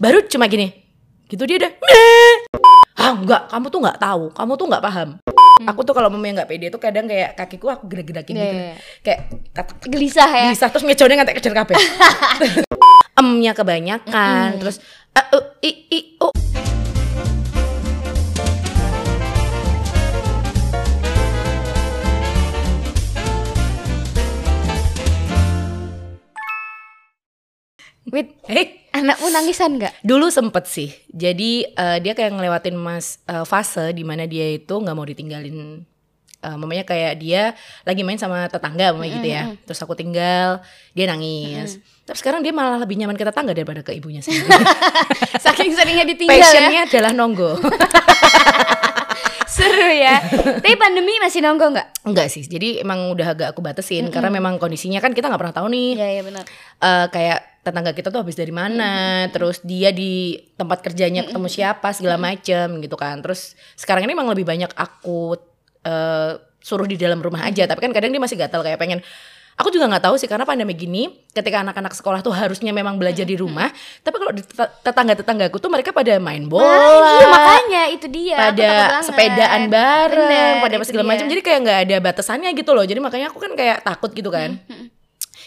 [0.00, 0.72] baru cuma gini
[1.28, 2.36] gitu dia udah "Meh."
[2.96, 5.08] ah enggak kamu tuh nggak tahu kamu tuh nggak paham
[5.68, 8.64] aku tuh kalau mama nggak pede tuh kadang kayak kakiku aku gerak-gerakin Iya, gitu iya,
[8.64, 8.74] iya.
[9.04, 9.20] kayak
[9.84, 10.48] Gelisah ya.
[10.48, 11.76] bisa terus ngejone ngantek kejar kabeh
[13.20, 14.80] emnya kebanyakan terus
[15.12, 16.32] eh, eh, i i oh
[28.14, 30.06] Wait, hey anakmu nangisan nggak?
[30.06, 30.94] Dulu sempet sih.
[31.10, 35.82] Jadi eh, dia kayak ngelewatin mas eh, fase di mana dia itu nggak mau ditinggalin.
[36.38, 39.42] Eh, mamanya kayak dia lagi main sama tetangga mamanya gitu ya.
[39.66, 40.62] Terus aku tinggal,
[40.94, 41.82] dia nangis.
[42.06, 44.46] Tapi sekarang dia malah lebih nyaman ke tetangga daripada ke ibunya sendiri.
[45.44, 46.46] Saking seringnya ditinggal ya.
[46.46, 47.58] Passionnya adalah nonggo.
[49.54, 50.22] Seru ya.
[50.62, 52.06] Tapi pandemi masih nonggo nggak?
[52.06, 52.46] Enggak sih.
[52.46, 55.98] Jadi emang udah agak aku batasin karena memang kondisinya kan kita nggak pernah tahu nih.
[55.98, 56.44] Iya, iya benar.
[56.78, 61.90] eh, kayak tetangga kita tuh habis dari mana, terus dia di tempat kerjanya ketemu siapa
[61.96, 63.24] segala macem gitu kan.
[63.24, 65.40] Terus sekarang ini emang lebih banyak aku
[65.82, 69.00] eh, suruh di dalam rumah aja, tapi kan kadang dia masih gatal kayak pengen.
[69.54, 73.22] Aku juga nggak tahu sih karena pandemi gini, ketika anak-anak sekolah tuh harusnya memang belajar
[73.22, 73.70] di rumah,
[74.02, 74.34] tapi kalau
[74.82, 78.34] tetangga-tetanggaku tuh mereka pada main bola, Nah, iya makanya itu dia.
[78.50, 81.30] pada sepedaan bareng, Bener, pada segala macam.
[81.30, 82.82] Jadi kayak nggak ada batasannya gitu loh.
[82.82, 84.58] Jadi makanya aku kan kayak takut gitu kan.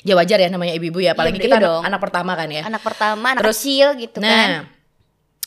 [0.01, 1.81] Ya wajar ya namanya ibu-ibu ya, apalagi Iya, kita anak, dong.
[1.85, 2.61] anak pertama kan ya.
[2.65, 4.51] anak pertama, anak Terus- kecil gitu nah, kan.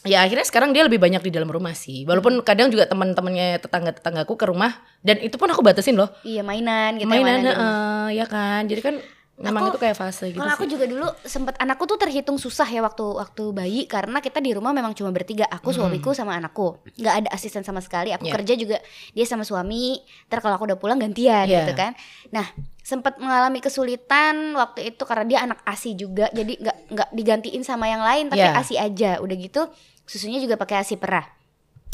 [0.02, 2.02] ya akhirnya sekarang dia lebih banyak di dalam rumah sih.
[2.02, 6.08] Walaupun kadang juga teman-temannya tetangga-tetanggaku ke rumah dan itu pun aku batasin loh.
[6.24, 7.54] Iya mainan gitu Mainan, mainan rumah.
[7.54, 8.62] heeh, ya kan.
[8.64, 8.94] Jadi kan
[9.40, 10.70] memang Aku- itu kayak fase gitu Kalau aku sih.
[10.70, 14.70] juga dulu sempet anakku tuh terhitung susah ya waktu waktu bayi karena kita di rumah
[14.70, 18.22] memang cuma bertiga aku suamiku sama anakku nggak ada asisten sama sekali aku.
[18.22, 18.32] Iya.
[18.32, 18.76] kerja juga
[19.10, 19.96] dia sama suami
[20.26, 21.64] ntar kalau aku udah pulang gantian Iya.
[21.64, 21.96] gitu kan
[22.28, 22.44] nah
[22.80, 27.86] sempat mengalami kesulitan waktu itu karena dia anak asi juga jadi nggak nggak digantiin sama
[27.86, 28.52] yang lain tapi Iya.
[28.54, 29.64] asi aja udah gitu
[30.04, 31.24] susunya juga pakai asi perah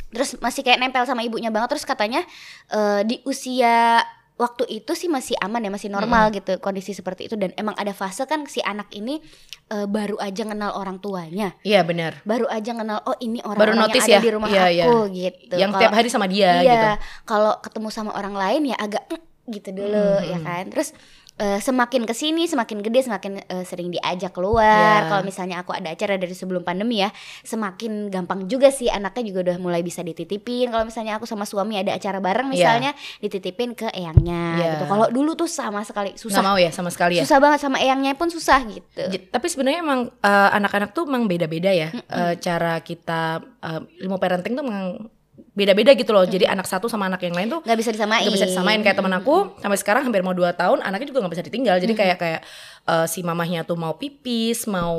[0.08, 2.22] terus masih kayak nempel sama ibunya banget terus katanya
[2.68, 4.00] eh, di usia
[4.36, 7.34] waktu itu sih masih aman ya masih normal gitu kondisi seperti itu.
[7.34, 9.20] Dan emang ada fase kan si anak ini
[9.68, 11.56] eh, baru aja kenal orang tuanya.
[11.60, 12.20] Iya benar.
[12.22, 14.20] baru aja kenal oh ini Baru orang-orang notice yang ada ya?
[14.22, 15.54] di rumah Iya, aku gitu.
[15.54, 16.88] Yang Kalau- tiap hari sama dia iya gitu.
[17.24, 20.64] kalau ketemu sama orang lain ya agak "Mm," gitu dulu Hmm, ya kan.
[20.68, 20.88] Terus
[21.36, 24.64] eh, semakin ke sini semakin gede semakin eh, sering diajak keluar
[24.98, 25.08] Iya.
[25.08, 29.40] kalau misalnya aku ada acara dari sebelum pandemi ya semakin gampang juga sih anaknya juga
[29.44, 32.56] udah mulai bisa dititipin kalau misalnya aku sama suami ada acara bareng Iya.
[32.56, 34.70] misalnya dititipin ke eyangnya Iya.
[34.72, 37.22] gitu kalau dulu tuh sama sekali Nggak susah mau ya sama sekali ya.
[37.22, 41.24] susah banget sama eyangnya pun susah gitu J- Tapi sebenarnya emang eh, anak-anak tuh emang
[41.24, 45.10] beda-beda ya Eh, cara kita eh, ilmu parenting tuh emang
[45.56, 46.22] beda-beda gitu loh.
[46.22, 48.22] Jadi anak satu sama anak yang lain tuh nggak bisa disamain.
[48.22, 48.78] nggak bisa disamain.
[48.78, 51.76] Kayak temen aku sampai sekarang hampir mau dua tahun anaknya juga nggak bisa ditinggal.
[51.80, 52.40] Jadi kayak kayak
[52.86, 54.94] eh, si mamahnya tuh mau pipis, mau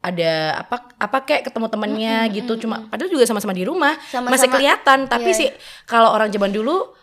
[0.00, 2.56] ada apa apa kayak ketemu temennya gitu.
[2.56, 4.98] cuma padahal juga sama-sama di rumah Sama-sama- masih kelihatan.
[5.06, 5.36] Tapi Iya.
[5.36, 5.48] sih
[5.84, 6.96] kalau orang zaman dulu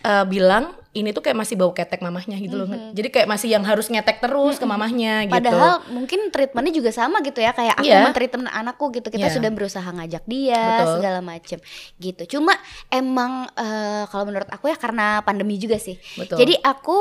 [0.00, 3.60] eh, bilang ini tuh kayak masih bau ketek mamahnya gitu loh jadi kayak masih yang
[3.60, 7.84] harus ngetek terus ke mamahnya gitu Padahal mungkin treatmentnya juga sama gitu ya kayak aku
[7.84, 8.00] Iya.
[8.00, 9.36] mentreatment anakku gitu kita Iya.
[9.36, 10.94] sudah berusaha ngajak dia Betul.
[10.96, 11.58] segala macem
[11.96, 12.22] gitu.
[12.32, 12.56] Cuma
[12.88, 16.00] emang eh, kalau menurut aku ya karena pandemi juga sih.
[16.16, 16.40] Betul.
[16.40, 16.96] Jadi aku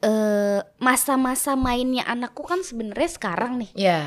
[0.00, 3.70] eh, masa-masa mainnya anakku kan sebenarnya sekarang nih.
[3.74, 4.00] ya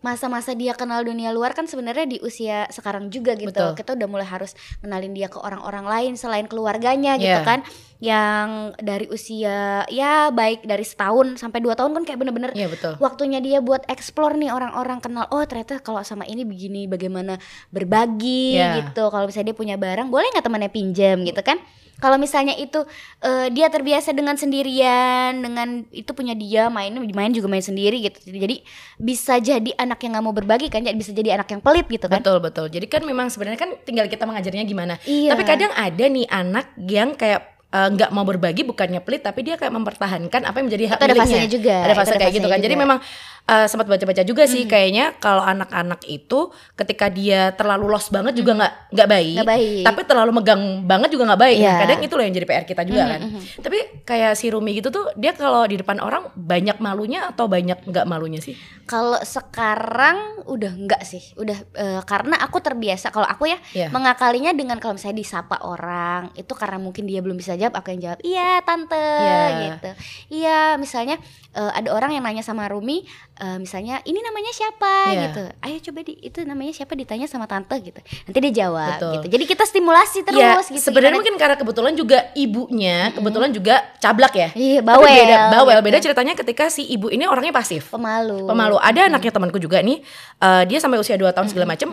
[0.00, 3.52] Masa-masa dia kenal dunia luar kan sebenarnya di usia sekarang juga gitu.
[3.52, 3.76] Betul.
[3.76, 7.44] Kita udah mulai harus kenalin dia ke orang-orang lain selain keluarganya gitu Iya.
[7.44, 7.60] kan.
[8.00, 8.48] Yang
[8.80, 13.38] dari usia ya baik dari setahun sampai dua tahun kan kayak bener-bener iya betul waktunya
[13.38, 17.36] dia buat explore nih orang-orang kenal oh ternyata kalau sama ini begini bagaimana
[17.68, 18.80] berbagi Ya.
[18.80, 21.60] gitu kalau misalnya dia punya barang boleh nggak temannya pinjam gitu kan
[22.00, 22.82] kalau misalnya itu
[23.20, 28.16] eh, dia terbiasa dengan sendirian dengan itu punya dia main main juga main sendiri gitu
[28.26, 28.64] jadi
[28.96, 32.06] bisa jadi anak yang nggak mau berbagi kan jadi bisa jadi anak yang pelit gitu
[32.06, 32.66] kan Betul betul.
[32.66, 34.94] Jadi kan memang sebenarnya kan tinggal kita mengajarnya gimana.
[35.02, 35.32] Iya.
[35.32, 37.40] Tapi kadang ada nih anak yang kayak
[37.70, 41.04] eh, nggak mau berbagi bukannya pelit tapi dia kayak mempertahankan apa yang menjadi hak Itu
[41.04, 41.26] ada miliknya.
[41.36, 42.58] fasenya juga, Ada fase ada kayak gitu kan.
[42.58, 42.82] Jadi juga.
[42.84, 42.98] memang
[43.46, 48.56] eh, sempat baca-baca juga sih kayaknya kalau anak-anak itu ketika dia terlalu los banget juga
[48.56, 49.34] nggak nggak baik.
[49.36, 49.82] Nggak baik.
[49.86, 51.58] Tapi terlalu megang banget juga nggak baik.
[51.58, 51.74] Iya.
[51.80, 53.20] Kadang itu loh yang jadi PR kita juga kan.
[53.60, 57.84] Tapi kayak si Rumi gitu tuh dia kalau di depan orang banyak malunya atau banyak
[57.84, 58.54] nggak malunya sih?
[58.84, 63.86] Kalau sekarang udah enggak sih, udah eh, karena aku terbiasa kalau aku ya Iya.
[63.90, 68.02] mengakalinya dengan kalau misalnya disapa orang itu karena mungkin dia belum bisa jawab, aku yang
[68.02, 69.38] jawab iya tante Iya.
[69.62, 69.90] gitu.
[70.32, 71.16] Iya misalnya
[71.50, 73.06] eh, ada orang yang nanya sama Rumi,
[73.40, 75.20] eh, misalnya ini namanya siapa Iya.
[75.26, 75.42] gitu.
[75.60, 77.96] Ayo coba di itu namanya siapa ditanya sama tante gitu.
[77.98, 79.12] Nanti dia jawab Betul.
[79.16, 79.26] gitu.
[79.32, 80.78] Jadi kita stimulasi terus Ya, gitu.
[80.78, 84.48] sebenarnya mungkin karena kebetulan juga ibunya kebetulan juga cablak ya.
[84.52, 85.72] Iya, Tapi bawel, Beda, bawel.
[85.74, 85.86] gitu.
[85.88, 87.88] Beda ceritanya ketika si ibu ini orangnya pasif.
[87.88, 88.44] pemalu.
[88.44, 88.76] Pemalu.
[88.76, 90.04] Ada anaknya temanku juga nih,
[90.36, 91.88] eh, dia sampai usia 2 tahun segala macem,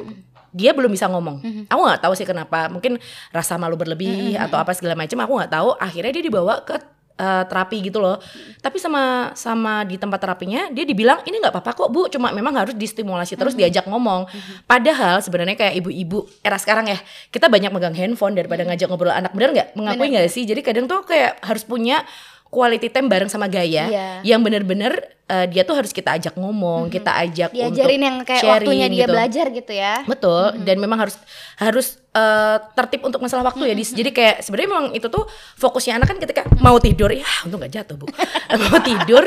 [0.51, 1.67] dia belum bisa ngomong.
[1.67, 2.67] Aku nggak tahu sih kenapa.
[2.67, 2.97] Mungkin
[3.29, 5.15] rasa malu berlebih atau apa segala macem.
[5.15, 5.69] Aku nggak tahu.
[5.77, 6.75] Akhirnya dia dibawa ke
[7.17, 8.21] eh, terapi gitu loh.
[8.61, 12.53] Tapi sama sama di tempat terapinya dia dibilang ini nggak apa-apa kok bu, cuma memang
[12.55, 14.29] harus distimulasi terus diajak ngomong.
[14.69, 16.97] Padahal sebenarnya kayak ibu-ibu era sekarang ya
[17.33, 19.67] kita banyak megang handphone daripada ngajak ngobrol anak bener nggak?
[19.73, 20.45] Mengakui nggak sih?
[20.45, 22.05] Jadi kadang tuh kayak harus punya
[22.47, 24.07] quality time bareng sama Gaya Iya.
[24.23, 24.95] yang bener-bener
[25.27, 27.67] eh, dia tuh harus kita ajak ngomong, kita ajak Diajarin
[27.99, 29.11] untuk yang kayak sharing waktunya dia gitu.
[29.11, 29.95] belajar gitu ya.
[30.07, 31.15] Betul, dan memang harus
[31.55, 33.75] harus eh, tertib untuk masalah waktu ya.
[33.75, 33.91] Dis.
[33.91, 35.27] Jadi kayak sebenarnya memang itu tuh
[35.59, 38.07] fokusnya anak kan ketika mau tidur ya, untung gak jatuh bu.
[38.71, 39.23] mau tidur,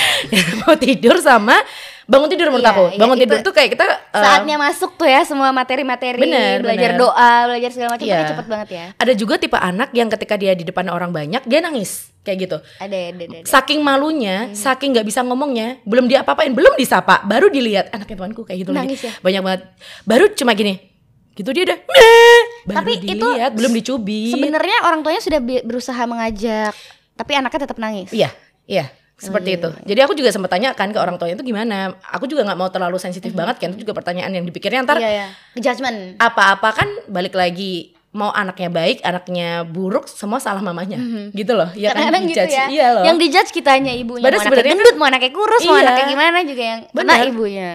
[0.66, 1.54] mau tidur sama
[2.08, 2.84] bangun tidur menurut Iya, aku.
[2.88, 6.16] iya, Bangun itu tidur tuh kayak kita eh, Saatnya masuk tuh ya semua materi-materi,
[6.58, 6.98] belajar bener.
[6.98, 8.16] doa, belajar segala macam Iya.
[8.16, 8.86] tapi cepet banget ya.
[8.96, 12.56] ada juga tipe anak yang ketika dia di depan orang banyak dia nangis kayak gitu.
[12.78, 13.24] Ada ada ada.
[13.34, 13.46] ada.
[13.46, 18.64] Saking malunya, saking nggak bisa ngomongnya, belum diapa-apain, belum disapa, baru dilihat anaknya temanku kayak
[18.64, 19.08] gitu Nangis lagi.
[19.08, 19.12] ya?
[19.20, 19.60] Banyak banget.
[20.02, 20.76] Baru cuma gini.
[21.32, 21.78] Gitu dia udah.
[22.66, 24.32] Baru Tapi itu dilihat, belum dicubit.
[24.34, 26.72] Sebenarnya orang tuanya sudah berusaha mengajak,
[27.14, 28.10] tapi anaknya tetap nangis.
[28.10, 28.28] Iya,
[28.66, 28.92] iya.
[29.18, 29.68] Seperti itu.
[29.84, 31.90] Jadi aku juga sempat tanya kan ke orang tuanya itu gimana.
[32.08, 33.74] Aku juga nggak mau terlalu sensitif banget kan.
[33.74, 35.28] Itu juga pertanyaan yang dipikirnya ntar Iya ya.
[35.54, 36.14] Judgment.
[36.16, 40.96] apa-apa kan balik lagi mau anaknya baik, anaknya buruk, semua salah mamanya.
[41.30, 41.68] Gitu loh.
[41.74, 42.54] Ya kan Kadang-kadang gitu dijudge.
[42.54, 42.66] ya.
[42.70, 43.04] Iya loh.
[43.04, 44.24] Yang dijudge kitanya ibunya.
[44.24, 45.82] Padahal mau anaknya gendut, mau anaknya kurus, mau Iya.
[45.84, 47.26] anaknya gimana juga yang kena Bener.
[47.28, 47.72] ibunya.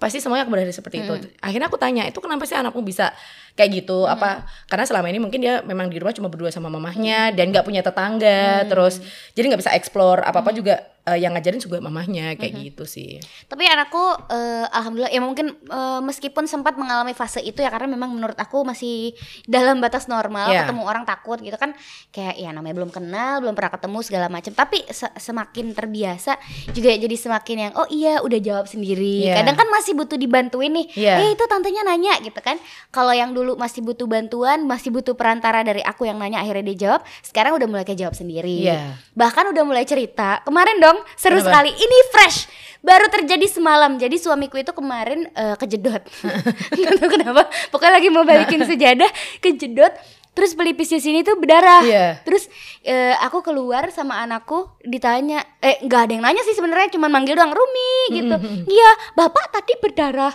[0.00, 1.12] Pasti semuanya berada seperti itu.
[1.44, 3.12] Akhirnya aku tanya, itu kenapa sih anakmu bisa
[3.54, 4.08] kayak gitu?
[4.08, 4.48] Apa?
[4.66, 7.84] Karena selama ini mungkin dia memang di rumah cuma berdua sama mamahnya dan nggak punya
[7.84, 9.04] tetangga, terus
[9.36, 10.80] jadi nggak bisa explore apa apa juga
[11.10, 13.18] eh, yang ngajarin juga mamahnya kayak gitu sih.
[13.44, 13.98] Tapi anakku
[14.28, 18.62] eh, alhamdulillah ya mungkin eh, meskipun sempat mengalami fase itu ya karena memang menurut aku
[18.62, 19.12] masih
[19.44, 20.64] dalam batas normal Iya.
[20.64, 21.74] ketemu orang takut gitu kan
[22.08, 26.36] kayak ya namanya belum kenal belum pernah ketemu segala macam tapi se- semakin terbiasa
[26.70, 29.34] juga jadi semakin yang oh iya udah jawab sendiri Iya.
[29.36, 31.14] kadang kan masih butuh dibantuin nih Iya.
[31.18, 35.60] eh itu tantenya nanya gitu kan kalau yang dulu masih butuh bantuan masih butuh perantara
[35.60, 39.00] dari aku yang nanya akhirnya dia jawab sekarang udah mulai kayak jawab sendiri Iya.
[39.12, 41.48] bahkan udah mulai cerita kemarin dong seru Kenapa?
[41.48, 41.70] sekali.
[41.74, 42.38] Ini fresh.
[42.80, 44.00] Baru terjadi semalam.
[44.00, 46.00] Jadi suamiku itu kemarin eh, kejedot.
[46.80, 47.42] Nggak tahu kenapa.
[47.68, 49.10] Pokoknya lagi mau balikin sejadah
[49.44, 49.92] kejedot
[50.40, 51.84] terus pelipisnya sini tuh berdarah.
[51.84, 52.06] Iya.
[52.24, 52.48] terus
[52.80, 57.36] eh, aku keluar sama anakku ditanya eh nggak ada yang nanya sih sebenarnya cuma manggil
[57.36, 58.36] doang Rumi gitu.
[58.72, 60.32] Iya bapak tadi berdarah.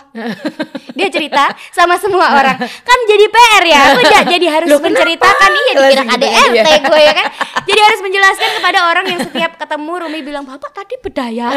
[0.98, 2.54] Dia cerita sama semua orang.
[2.62, 6.78] Kan jadi PR ya aku ja- jadi harus Loh, menceritakan iya dikira gitu KDRT iya.
[6.86, 7.26] gue ya kan.
[7.66, 11.50] Jadi harus menjelaskan kepada orang yang setiap ketemu Rumi bilang bapak tadi berdaya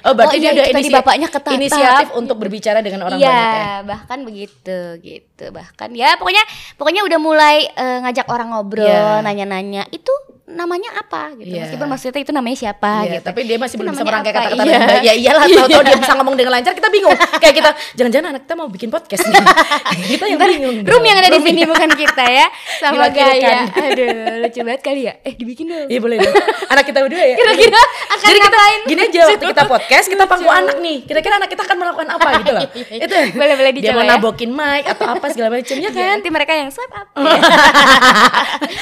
[0.00, 1.54] Oh berarti Oh iya, dia ada inisi- bapaknya ketatap.
[1.54, 3.76] inisiatif untuk berbicara dengan orang Iya, banyak ya.
[3.84, 5.44] bahkan begitu gitu.
[5.50, 6.44] Bahkan ya pokoknya
[6.74, 9.20] pokoknya udah mulai eh, ngajak orang ngobrol, Iya.
[9.20, 9.84] nanya-nanya.
[9.88, 10.10] Itu
[10.46, 11.50] namanya apa gitu.
[11.50, 11.64] Iya.
[11.64, 13.24] Meskipun maksudnya itu namanya siapa Iya, gitu.
[13.24, 14.78] tapi dia masih Itu belum bisa merangkai kata-kata Iya.
[14.78, 15.00] baik.
[15.00, 17.16] Ya iyalah, tahu-tahu dia bisa ngomong dengan lancar, kita bingung.
[17.40, 19.40] Kayak kita, jangan-jangan anak kita mau bikin podcast nih.
[20.12, 20.76] kita yang bingung.
[20.84, 22.46] Room yang ada di sini bukan kita ya
[22.84, 23.72] Sama Gaya.
[23.72, 26.34] Aduh lucu banget kali ya Eh dibikin dong Iya boleh dong.
[26.68, 27.36] Anak kita berdua ya.
[27.36, 28.80] Kira-kira akan Jadi kita ngapain?
[28.84, 30.96] gini aja waktu kita podcast kita pangku anak nih.
[31.04, 32.62] Kira-kira anak kita akan melakukan apa gitu loh.
[32.92, 34.10] Itu Boleh-boleh dia dicoba mau ya.
[34.14, 36.08] nabokin mic atau apa segala macam ya Iya, kan.
[36.14, 37.08] Nanti mereka yang swipe up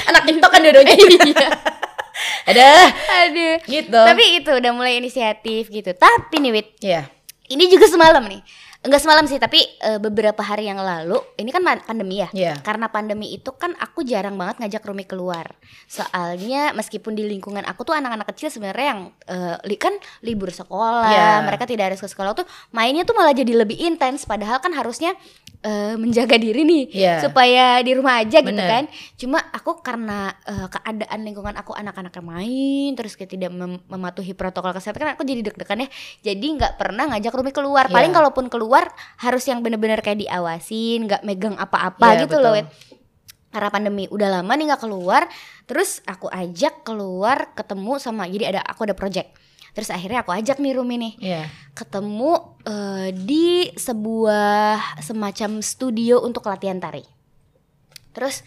[0.03, 0.95] anak TikTok kan dua-duanya.
[2.43, 2.69] Iya Ada
[3.23, 4.01] Aduh gitu.
[4.03, 7.07] Tapi itu udah mulai inisiatif gitu Tapi nih Wit ya.
[7.47, 8.41] Ini juga semalam nih.
[8.83, 12.27] Enggak semalam sih, tapi eh, beberapa hari yang lalu, ini kan pandemi ya.
[12.35, 12.53] Iya.
[12.59, 15.55] Karena pandemi itu kan aku jarang banget ngajak Rumi keluar.
[15.87, 21.07] Soalnya meskipun di lingkungan aku tuh anak-anak kecil sebenarnya yang eh, li- kan libur sekolah,
[21.07, 21.47] Iya.
[21.47, 25.15] mereka tidak harus ke sekolah tuh mainnya tuh malah jadi lebih intens padahal kan harusnya
[25.63, 27.15] eh, menjaga diri nih Iya.
[27.23, 28.67] supaya di rumah aja gitu Bener.
[28.67, 28.83] kan.
[29.15, 34.75] Cuma aku karena eh, keadaan lingkungan aku anak-anaknya main terus kayak tidak mem- mematuhi protokol
[34.75, 35.89] kesehatan kan aku jadi deg-degan ya.
[36.19, 37.87] Jadi nggak pernah ngajak Rumi keluar.
[37.87, 37.95] Iya.
[37.95, 38.71] Paling kalaupun keluar
[39.19, 42.57] harus yang bener-bener kayak diawasin, nggak megang apa-apa Iya, gitu loh.
[42.57, 42.65] Wit.
[43.53, 45.29] Karena pandemi udah lama nih nggak keluar,
[45.69, 49.29] terus aku ajak keluar ketemu sama jadi ada aku ada project.
[49.73, 51.43] Terus akhirnya aku ajak nih Rumi nih Iya.
[51.73, 57.01] ketemu eh, di sebuah semacam studio untuk latihan tari.
[58.13, 58.41] Terus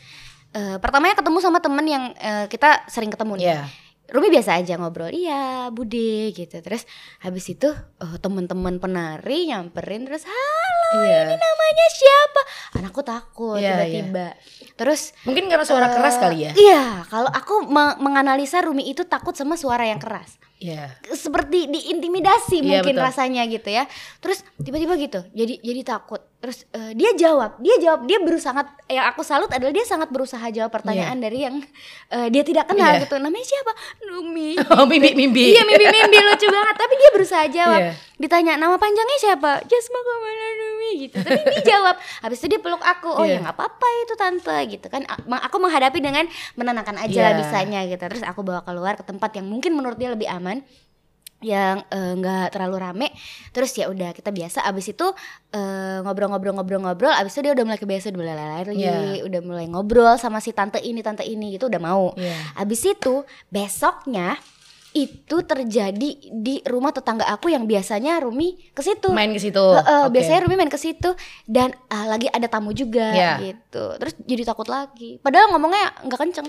[0.55, 3.47] eh, pertamanya ketemu sama temen yang eh, kita sering ketemu nih.
[3.47, 3.63] Iya.
[4.07, 6.57] Rumi biasa aja ngobrol, iya Bude gitu.
[6.57, 6.87] Terus
[7.19, 11.27] habis itu eh, teman-teman penari nyamperin terus halo Iya.
[11.29, 12.41] namanya siapa?
[12.75, 14.39] Anakku takut Iya, tiba-tiba.
[14.75, 16.53] Terus Mungkin karena suara keras kali ya.
[16.53, 20.39] Iya, kalau aku me- menganalisa Rumi itu takut sama suara yang keras.
[20.57, 20.89] Iya.
[21.13, 23.05] seperti diintimidasi Iya, mungkin betul.
[23.05, 23.85] rasanya gitu ya.
[24.19, 26.25] Terus tiba-tiba gitu, jadi jadi takut.
[26.37, 30.07] Terus eh, dia jawab, dia jawab, dia berusaha sangat yang aku salut adalah dia sangat
[30.09, 31.59] berusaha jawab pertanyaan dari yang
[32.09, 33.03] eh, dia tidak kenal Iya.
[33.03, 33.19] gitu.
[33.19, 33.73] Namanya siapa?
[34.07, 34.55] Numi.
[34.73, 35.45] Oh, mimpi-mimpi.
[35.51, 36.75] Iya mimpi-mimpi lucu banget.
[36.77, 37.81] Tapi dia berusaha jawab.
[37.83, 37.93] Iya.
[38.17, 39.51] Ditanya nama panjangnya siapa?
[39.63, 41.17] Jasma Kamala Numi gitu.
[41.19, 41.95] Tapi dia jawab.
[42.23, 43.11] Habis itu dia peluk aku.
[43.11, 43.37] Oh Iya.
[43.37, 45.03] ya nggak apa-apa itu tante gitu kan.
[45.43, 47.41] Aku menghadapi dengan menenangkan aja lah Iya.
[47.43, 48.05] bisanya gitu.
[48.07, 50.46] Terus aku bawa keluar ke tempat yang mungkin menurut dia lebih aman
[51.39, 53.09] yang eh, nggak terlalu rame
[53.53, 55.05] terus ya udah kita biasa abis itu
[55.53, 59.21] eh, ngobrol-ngobrol-ngobrol-ngobrol abis itu dia udah mulai kebiasa udah mulai lari Iya.
[59.21, 62.57] udah mulai ngobrol sama si tante ini tante ini gitu udah mau Iya.
[62.57, 63.21] Abis itu
[63.53, 64.41] besoknya
[64.97, 69.13] itu terjadi di rumah tetangga aku yang biasanya Rumi ke situ.
[69.13, 69.61] Main ke situ.
[69.61, 70.17] Heeh, Oke.
[70.17, 71.13] Biasanya Rumi main ke situ
[71.45, 73.33] dan ah, lagi ada tamu juga Iya.
[73.45, 73.93] gitu.
[74.01, 75.21] Terus jadi takut lagi.
[75.21, 76.49] Padahal ngomongnya nggak kenceng.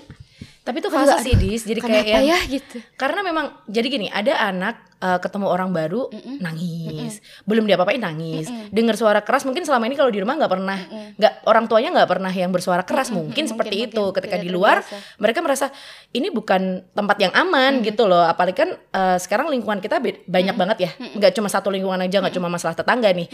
[0.67, 1.63] Tapi itu fase sih, Dis.
[1.63, 2.83] Jadi kayak ya gitu.
[2.99, 6.09] Karena memang jadi gini, ada anak eh, ketemu orang baru
[6.41, 10.79] nangis, belum diapa-apain nangis, dengar suara keras mungkin selama ini kalau di rumah nggak pernah,
[11.17, 14.01] nggak orang tuanya nggak pernah yang bersuara keras mungkin seperti mungkin, itu.
[14.01, 14.15] mungkin.
[14.17, 15.17] Ketika Tidak di luar terbiasa.
[15.21, 15.65] mereka merasa
[16.13, 16.61] ini bukan
[16.93, 18.23] tempat yang aman gitu loh.
[18.25, 22.35] Apalagi kan eh, sekarang lingkungan kita banyak banget ya, nggak cuma satu lingkungan aja, nggak
[22.35, 23.27] cuma masalah tetangga nih,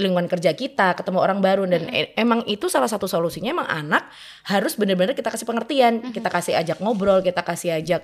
[0.00, 3.52] lingkungan kerja kita, ketemu orang baru dan e- emang itu salah satu solusinya.
[3.52, 4.08] Emang anak
[4.48, 8.02] harus bener-bener kita kasih pengertian, kita kasih ajak ngobrol, kita kasih ajak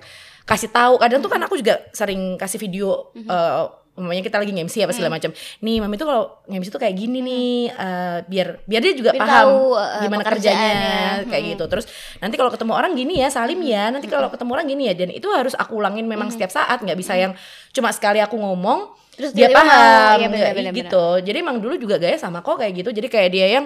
[0.49, 0.97] kasih tahu.
[0.97, 5.19] Kadang tuh kan aku juga sering kasih video eh, umpamanya kita lagi nge-MC apa segala
[5.19, 5.29] macam.
[5.59, 9.21] Nih, mami tuh kalau nge-MC tuh kayak gini nih eh, biar biar dia juga Biar
[9.27, 10.79] paham tahu, eh, gimana kerjanya
[11.27, 11.63] kayak gitu.
[11.67, 11.85] Terus
[12.23, 13.91] nanti kalau ketemu orang gini ya, salim ya.
[13.91, 16.97] Nanti kalau ketemu orang gini ya dan itu harus aku ulangin memang setiap saat, nggak
[16.97, 17.35] bisa yang
[17.75, 21.05] cuma sekali aku ngomong Terus dia mau, paham benar, nggak benar, gitu.
[21.27, 22.89] Jadi emang dulu juga gaya sama kok kayak gitu.
[22.95, 23.65] Jadi kayak dia yang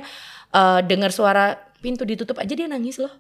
[0.49, 3.13] eh, dengar suara pintu ditutup aja dia nangis loh.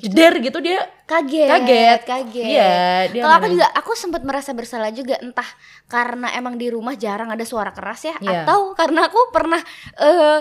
[0.00, 2.00] Jeder gitu dia Kaget, Kaget.
[2.02, 2.46] kaget.
[2.48, 2.74] Iya,
[3.12, 5.46] dia Kalau aku juga aku sempat merasa bersalah juga entah
[5.86, 8.42] karena emang di rumah jarang ada suara keras ya Iya.
[8.42, 9.60] atau karena aku pernah
[9.96, 10.40] eh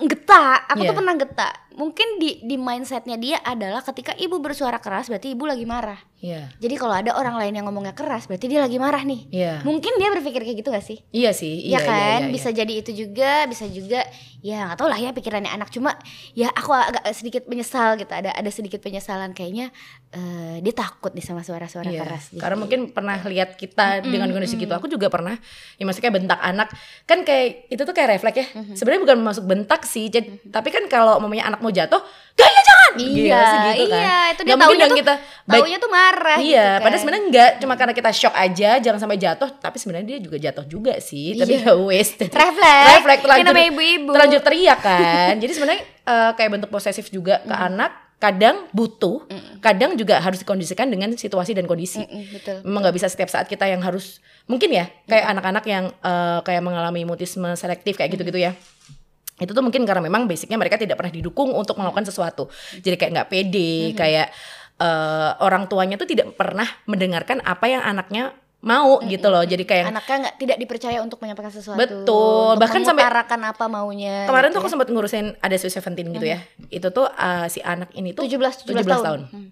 [0.00, 0.64] getah.
[0.72, 0.88] Aku Iya.
[0.90, 1.52] tuh pernah getah.
[1.78, 5.98] Mungkin di di mindsetnya dia adalah ketika ibu bersuara keras berarti ibu lagi marah.
[6.18, 6.50] Iya.
[6.58, 9.30] Jadi kalau ada orang lain yang ngomongnya keras berarti dia lagi marah nih.
[9.30, 9.54] Iya.
[9.62, 10.98] Mungkin dia berpikir kayak gitu gak sih?
[11.14, 14.02] Iya sih, ya iya, kan iya, iya, bisa jadi itu juga bisa juga
[14.42, 15.98] ya nggak tahu lah ya pikirannya anak cuma
[16.30, 19.74] ya aku agak sedikit menyesal gitu ada ada sedikit penyesalan kayaknya
[20.14, 22.40] eh, dia takut nih sama suara-suara Iya, keras gitu.
[22.40, 24.72] Karena mungkin pernah lihat kita dengan kondisi gitu.
[24.72, 25.34] Aku juga pernah.
[25.76, 26.68] Ya maksudnya kayak bentak anak.
[27.08, 28.46] Kan kayak itu tuh kayak refleks ya.
[28.76, 30.08] Sebenarnya bukan masuk bentak sih.
[30.12, 32.00] Jadi, tapi kan kalau mamanya anak mau jatuh,
[32.32, 32.92] gaya jangan.
[32.96, 34.00] iya Gitu gitu kan.
[34.00, 36.80] iya itu dia taunya tuh kita baik- taunya tuh marah Iya, gitu kan.
[36.80, 39.50] padahal sebenarnya enggak, cuma karena kita shock aja, jangan sampai jatuh.
[39.54, 41.34] Tapi sebenarnya dia juga jatuh juga sih.
[41.34, 41.68] Tapi Iya.
[41.68, 42.08] ya wes.
[42.18, 42.88] Refleks.
[42.96, 44.10] Refleks terlanjur, ibu-ibu.
[44.10, 45.32] terlanjur teriak kan.
[45.42, 47.92] Jadi sebenarnya eh, kayak bentuk posesif juga ke anak.
[48.18, 52.02] Kadang butuh, kadang juga harus dikondisikan dengan situasi dan kondisi.
[52.02, 55.84] Mm-mm, betul Memang nggak bisa setiap saat kita yang harus mungkin ya kayak anak-anak yang
[55.94, 58.58] eh, kayak mengalami mutisme selektif kayak gitu-gitu ya.
[59.38, 62.50] Itu tuh mungkin karena memang basicnya mereka tidak pernah didukung untuk melakukan sesuatu.
[62.78, 64.28] Jadi kayak nggak pede, kayak
[64.78, 69.42] eh, orang tuanya tuh tidak pernah mendengarkan apa yang anaknya mau gitu loh.
[69.46, 72.58] Jadi kayak anaknya nggak tidak dipercaya untuk menyampaikan sesuatu Betul.
[72.58, 76.26] Bahkan sampai- mengutarakan apa maunya kemarin gitu tuh aku sempat ngurusin ada Sweet Seventeen gitu
[76.26, 76.38] ya.
[76.68, 79.20] Itu tuh eh, si anak ini tuh 17 17, 17 tahun, tahun.
[79.30, 79.48] Hmm.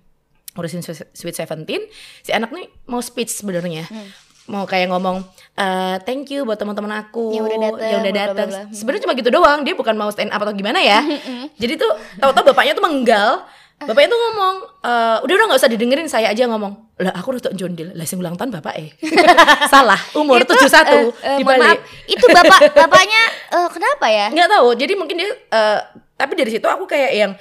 [0.56, 1.84] ngurusin Sweet Sweet Seventeen,
[2.24, 3.86] si anak nih mau speech sebenarnya.
[3.86, 4.08] Hmm.
[4.46, 5.26] Mau kayak ngomong
[5.58, 8.48] eh, thank you buat teman-teman aku Yang udah datang, yang udah datang.
[8.70, 11.02] Sebenarnya cuma gitu doang, dia bukan mau stand up atau gimana ya.
[11.62, 11.90] Jadi tuh
[12.22, 13.42] tahu-tahu bapaknya tuh menggal.
[13.76, 14.56] Bapaknya tuh ngomong,
[14.88, 16.96] eh, udah udah nggak usah didengerin, saya aja ngomong.
[16.96, 18.88] Lah aku udah jondil, lah sing ulang tahun bapak eh.
[19.72, 21.60] Salah, umur Itu, 71 eh, eh, mohon dibalik.
[21.76, 23.22] maaf, itu bapak bapaknya
[23.52, 25.78] eh, kenapa ya nggak tahu jadi mungkin dia eh,
[26.16, 27.32] tapi dari situ aku kayak yang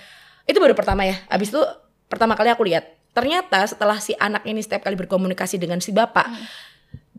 [0.44, 1.62] itu baru pertama ya abis itu
[2.12, 2.84] pertama kali aku lihat
[3.16, 6.28] ternyata setelah si anak ini setiap kali berkomunikasi dengan si bapak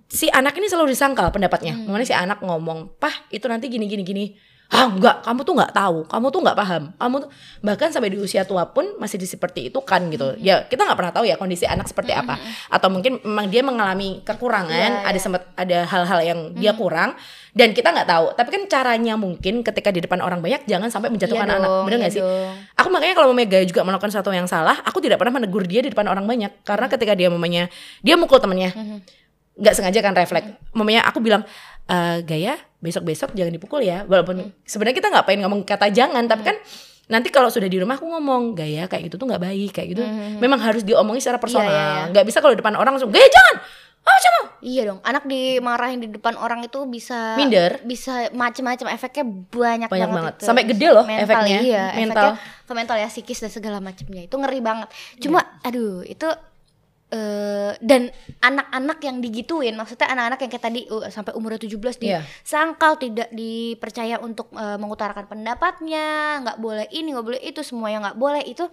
[0.06, 1.74] si anak ini selalu disangkal pendapatnya.
[1.76, 4.26] Makanya si anak ngomong pah itu nanti gini gini gini.
[4.66, 6.82] Ah enggak kamu tuh nggak tahu kamu tuh nggak paham.
[6.98, 7.30] Kamu tuh
[7.62, 10.34] bahkan sampai di usia tua pun masih di seperti itu kan gitu.
[10.42, 12.34] Ya kita nggak pernah tahu ya kondisi anak seperti apa.
[12.66, 17.14] Atau mungkin memang dia mengalami kekurangan Iya, ada sempat ada hal-hal yang dia kurang
[17.54, 18.34] dan kita nggak tahu.
[18.34, 21.68] Tapi kan caranya mungkin ketika di depan orang banyak jangan sampai menjatuhkan Iya anak.
[21.70, 22.22] dong, bener nggak iya sih?
[22.26, 22.50] dong.
[22.74, 25.94] aku makanya kalau Mega juga melakukan sesuatu yang salah aku tidak pernah menegur dia di
[25.94, 26.50] depan orang banyak.
[26.66, 27.70] Karena ketika dia mamanya
[28.02, 28.74] dia mukul temennya
[29.56, 31.42] nggak sengaja kan refleks mamanya aku bilang
[31.86, 36.24] "Eh, gaya besok besok jangan dipukul ya walaupun sebenarnya kita nggak pengen ngomong kata jangan
[36.24, 36.56] tapi kan
[37.06, 40.02] nanti kalau sudah di rumah aku ngomong gaya kayak gitu tuh nggak baik kayak gitu
[40.36, 42.02] memang harus diomongin secara personal iya, iya.
[42.10, 43.56] nggak bisa kalau di depan orang langsung gaya jangan
[44.02, 47.78] oh coba Iya dong, anak dimarahin di depan orang itu bisa Minder.
[47.84, 50.34] bisa macam-macam efeknya banyak, Banyak banget.
[50.34, 50.44] itu.
[50.48, 51.58] Sampai gede loh mental, efeknya.
[51.60, 52.24] Iya, Mental.
[52.32, 54.22] efeknya ke mental ya psikis dan segala macamnya.
[54.24, 54.88] Itu ngeri banget.
[55.20, 55.70] Cuma Iya.
[55.70, 56.28] aduh, itu
[57.06, 58.10] eh dan
[58.42, 62.26] anak-anak yang digituin maksudnya anak-anak yang kayak tadi uh, sampai umur 17 di Iya.
[62.42, 68.18] sangkal tidak dipercaya untuk eh, mengutarakan pendapatnya nggak boleh ini nggak boleh itu semuanya nggak
[68.18, 68.66] boleh itu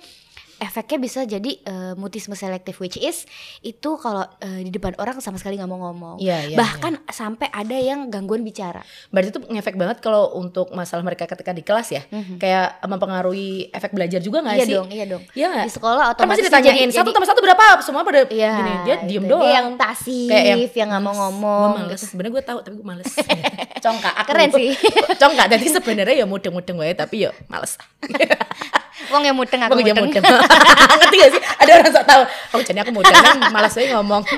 [0.56, 3.26] efeknya bisa jadi eh, mutisme selektif which is
[3.60, 7.48] itu kalau eh, di depan orang sama sekali nggak mau ngomong Iya, iya, bahkan sampai
[7.48, 11.88] ada yang gangguan bicara Berarti itu ngefek banget kalau untuk masalah mereka ketika di kelas
[11.90, 12.02] ya.
[12.36, 14.74] Kayak mempengaruhi efek belajar juga nggak iya sih?
[14.74, 15.66] dong iya dong Iya nggak?
[15.66, 17.64] di sekolah Kan otomatis pasti ditanyain jadi- satu tambah satu berapa?
[17.80, 18.72] Semua pada Iya, gini.
[18.84, 19.48] Dia diem Dia doang.
[19.48, 20.30] yang pasif,
[20.74, 22.02] yang nggak mau "Males, ngomong, Gue males.
[22.04, 23.10] Sebenarnya gue tahu tapi gue males.
[23.84, 24.28] Congkak aku.
[24.30, 24.70] Keren sih.
[25.22, 25.48] Congkak.
[25.50, 27.76] Jadi sebenarnya ya mudeng-mudeng gue tapi ya males.
[29.14, 30.10] Wong yang mudeng aku Gue mudeng.
[30.10, 30.24] mudeng.
[30.98, 31.42] Ngerti gak sih?
[31.62, 32.24] Ada orang sok tahu.
[32.50, 34.24] Oh jadi aku mudeng kan malas aja ngomong.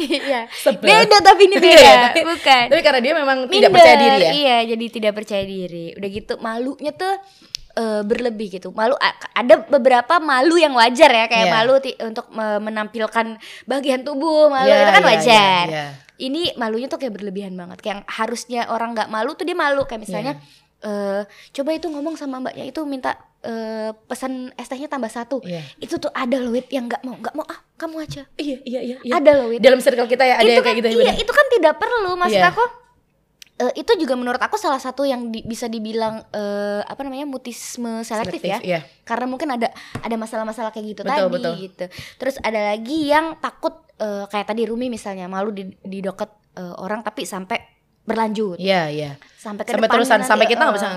[0.00, 0.50] Iya.
[0.50, 0.82] Sebel.
[0.84, 2.64] Beda tapi ini beda, ya, tapi- bukan.
[2.68, 4.30] Tapi karena dia memang tidak Minder, percaya diri ya.
[4.32, 5.86] Iya, jadi tidak percaya diri.
[5.94, 7.14] Udah gitu malunya tuh
[7.72, 8.68] eh, berlebih gitu.
[8.70, 11.54] Malu ada beberapa malu yang wajar ya, kayak Iya.
[11.54, 13.26] malu untuk me- menampilkan
[13.64, 15.64] bagian tubuh, malu Iya, itu kan iya, wajar.
[15.64, 15.86] iya, iya.
[16.20, 17.80] Ini malunya tuh kayak berlebihan banget.
[17.80, 20.59] Kayak harusnya orang nggak malu tuh dia malu kayak misalnya Iya.
[20.80, 25.40] Eh, coba itu ngomong sama mbaknya itu minta eh, pesan es tehnya tambah satu.
[25.40, 25.64] Iya.
[25.76, 28.22] Itu tuh ada loh yang nggak mau, nggak mau ah kamu aja.
[28.36, 28.96] Iya, iya, iya.
[29.00, 29.12] iya.
[29.16, 30.94] Ada loh Dalam circle kita ya ada itu yang kan kayak gitu ya.
[30.94, 31.22] iya bener.
[31.22, 32.50] itu kan tidak perlu maksud Iya.
[32.50, 32.64] aku
[33.60, 38.00] eh, itu juga menurut aku salah satu yang di- bisa dibilang eh, apa namanya mutisme
[38.00, 38.80] selektif, ya iya.
[39.04, 39.68] karena mungkin ada
[40.00, 41.52] ada masalah-masalah kayak gitu Betul, tadi betul.
[41.60, 41.84] gitu
[42.16, 46.74] terus ada lagi yang takut eh, kayak tadi Rumi misalnya malu di di doket eh,
[46.76, 47.60] orang tapi sampai
[48.00, 49.10] berlanjut Iya, iya.
[49.40, 50.88] Sampai ke sampai terusan nanti, sampai kita nggak eh, bisa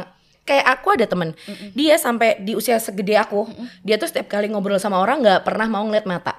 [0.44, 1.30] kayak aku ada temen.
[1.72, 3.48] Dia sampai di usia segede aku
[3.80, 6.36] dia tuh setiap kali ngobrol sama orang nggak pernah mau ngeliat mata.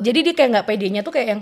[0.00, 1.40] Jadi dia kayak nggak pedenya tuh kayak yang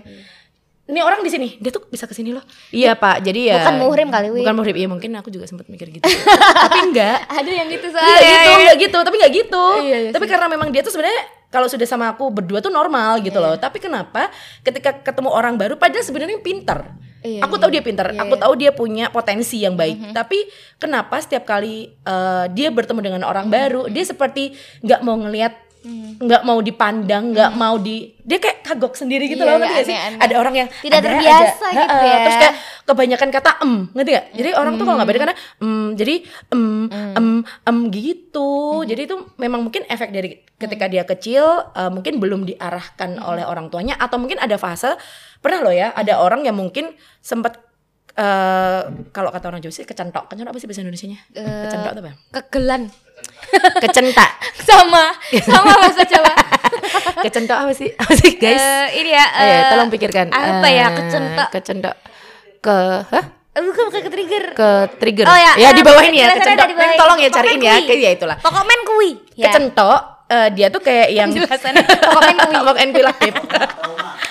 [0.90, 2.42] ini orang di sini dia tuh bisa ke sini loh.
[2.74, 3.22] Iya pak.
[3.22, 4.42] Jadi ya Bukan muhrim kali, Wi.
[4.42, 6.02] bukan muhrim iya mungkin aku juga sempat mikir gitu.
[6.66, 9.64] Tapi enggak ada yang gitu Enggak soalnya gitu, enggak gitu, tapi enggak gitu.
[9.86, 11.22] Iya, iya tapi karena memang dia tuh sebenarnya
[11.54, 13.54] kalau sudah sama aku berdua tuh normal gitu loh.
[13.54, 14.34] Tapi kenapa
[14.66, 16.82] ketika ketemu orang baru padahal sebenarnya pinter.
[17.20, 18.42] Iya, aku tahu dia pinter, Iya, aku iya.
[18.42, 20.16] tahu dia punya potensi yang baik.
[20.16, 20.38] Tapi
[20.76, 25.52] kenapa setiap kali eh, dia bertemu dengan orang baru, dia seperti nggak mau ngelihat
[26.20, 29.80] nggak mau dipandang, nggak mau di dia kayak kagok sendiri gitu Iya, loh, ngerti iya,
[29.80, 29.96] gak sih?
[29.96, 30.20] aneh-aneh.
[30.20, 32.16] Ada orang yang Tidak terbiasa aja, gitu ya.
[32.20, 34.26] Terus kayak kebanyakan kata em, ngerti gak?
[34.36, 36.14] Jadi orang tuh kalau nggak beda karena em, jadi
[36.52, 38.50] em, em, em gitu.
[38.84, 40.28] Jadi itu memang mungkin efek dari
[40.60, 44.92] ketika dia kecil eh, mungkin belum diarahkan oleh orang tuanya atau mungkin ada fase
[45.40, 47.56] pernah loh ya ada orang yang mungkin sempat
[48.10, 50.28] eh kalau kata orang Jawa sih kecentok.
[50.28, 51.18] Kecentok apa sih bahasa Indonesianya?
[51.32, 52.10] Eh, kecentok apa?
[52.36, 52.82] kegelan
[53.80, 54.30] Kecentak.
[54.68, 56.32] sama sama bahasa Jawa
[57.24, 57.88] kecentok apa sih?
[57.94, 58.60] Apa sih guys?
[58.60, 60.26] Eh, ini ya Oh, ya, eh, tolong pikirkan.
[60.28, 61.94] apa ya kecentok Kecentok.
[62.60, 62.76] Ke
[63.08, 63.24] hah?
[63.50, 65.26] Bukan bukan ke trigger ke trigger.
[65.26, 66.70] Oh ya, ya di bawah ini ya, kecentok.
[66.70, 66.96] ini.
[66.96, 68.36] tolong ya cariin ya, kayak ya itulah.
[68.40, 69.50] pokok men kui ya.
[69.50, 72.54] Kecentok eh, dia tuh kayak yang Penjelasannya, pokok men kui.
[72.56, 73.34] Pokok en kui lah, Beb.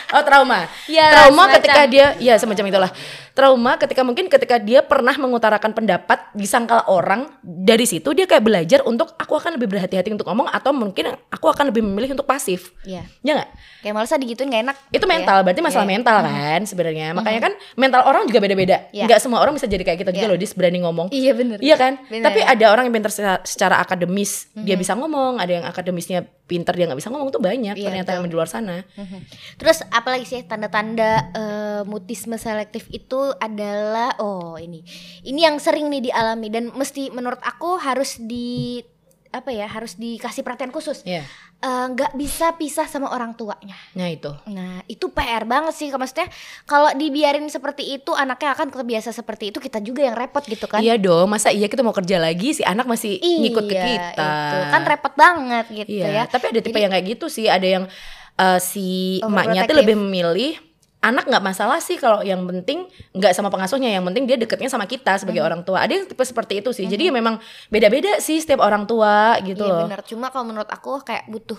[0.09, 0.65] Oh trauma.
[0.89, 1.55] Ya, trauma semacam.
[1.61, 2.91] ketika dia ya semacam itulah.
[3.29, 8.79] Trauma ketika mungkin ketika dia pernah mengutarakan pendapat disangkal orang dari situ dia kayak belajar
[8.83, 12.73] untuk aku akan lebih berhati-hati untuk ngomong atau mungkin aku akan lebih memilih untuk pasif.
[12.83, 13.05] Iya.
[13.23, 13.49] Ya nggak?
[13.79, 15.11] kayak malas digituin gak enak Itu gitu ya.
[15.15, 15.93] mental, berarti masalah Iya.
[15.95, 17.07] mental kan sebenarnya.
[17.15, 18.77] Makanya kan mental orang juga beda-beda.
[18.91, 19.07] Iya.
[19.07, 20.31] Nggak semua orang bisa jadi kayak kita juga Iya.
[20.35, 21.07] loh, dia berani ngomong.
[21.13, 21.93] iya bener Iya kan?
[22.11, 22.25] Bener.
[22.27, 26.73] Tapi ada orang yang pintar secara, secara akademis, dia bisa ngomong, ada yang akademisnya pintar
[26.73, 28.17] dia nggak bisa ngomong tuh banyak Iya, ternyata betul.
[28.17, 28.81] yang di luar sana.
[28.97, 29.19] Mhm.
[29.61, 34.81] Terus apalagi sih tanda-tanda eh, mutisme selektif itu adalah oh ini.
[35.21, 38.81] Ini yang sering nih dialami dan mesti menurut aku harus di
[39.29, 41.05] apa ya, harus dikasih perhatian khusus.
[41.05, 41.21] Iya.
[41.59, 43.77] Eh, nggak bisa pisah sama orang tuanya.
[43.93, 44.31] Nah itu.
[44.47, 45.91] Nah, itu PR banget sih.
[45.91, 46.31] Maksudnya
[46.63, 50.79] kalau dibiarin seperti itu anaknya akan terbiasa seperti itu, kita juga yang repot gitu kan.
[50.79, 54.29] Iya dong, masa iya kita mau kerja lagi si anak masih ngikut ke Iya, kita.
[54.31, 54.57] itu.
[54.71, 56.23] Kan repot banget gitu Iya, ya.
[56.25, 57.83] tapi ada tipe yang kayak gitu sih, ada yang
[58.35, 60.55] eh, si emaknya tuh lebih memilih
[60.99, 62.83] anak nggak masalah sih kalau yang penting
[63.15, 65.47] nggak sama pengasuhnya, yang penting dia deketnya sama kita sebagai Mhm.
[65.47, 65.79] orang tua.
[65.79, 66.85] Ada yang tipe seperti itu sih.
[66.85, 69.87] Jadi ya memang beda-beda sih setiap orang tua gitu Iya loh.
[69.87, 70.03] benar.
[70.03, 71.55] Cuma kalau menurut aku kayak butuh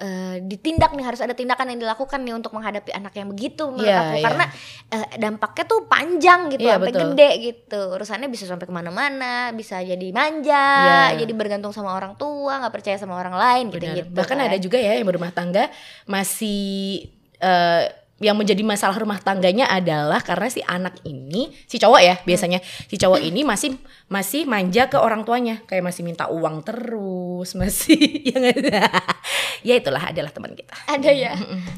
[0.00, 3.84] eh, ditindak nih harus ada tindakan yang dilakukan nih untuk menghadapi anak yang begitu menurut
[3.84, 4.24] Iya, aku iya.
[4.24, 4.44] karena
[4.88, 7.02] eh, dampaknya tuh panjang gitu Iya, sampai betul.
[7.12, 7.80] gede gitu.
[7.92, 10.64] Urusannya bisa sampai ke mana-mana, bisa jadi manja,
[11.12, 11.20] Iya.
[11.20, 14.08] jadi bergantung sama orang tua, nggak percaya sama orang lain gitu gitu.
[14.08, 15.68] Bahkan ada juga ya yang berumah tangga
[16.08, 17.04] masih
[17.38, 22.58] eh, yang menjadi masalah rumah tangganya adalah karena si anak ini si cowok ya biasanya
[22.90, 23.78] si cowok ini masih
[24.10, 29.02] masih manja ke orang tuanya kayak masih minta uang terus masih ya nggak?
[29.68, 31.34] ya itulah adalah teman kita ada ya.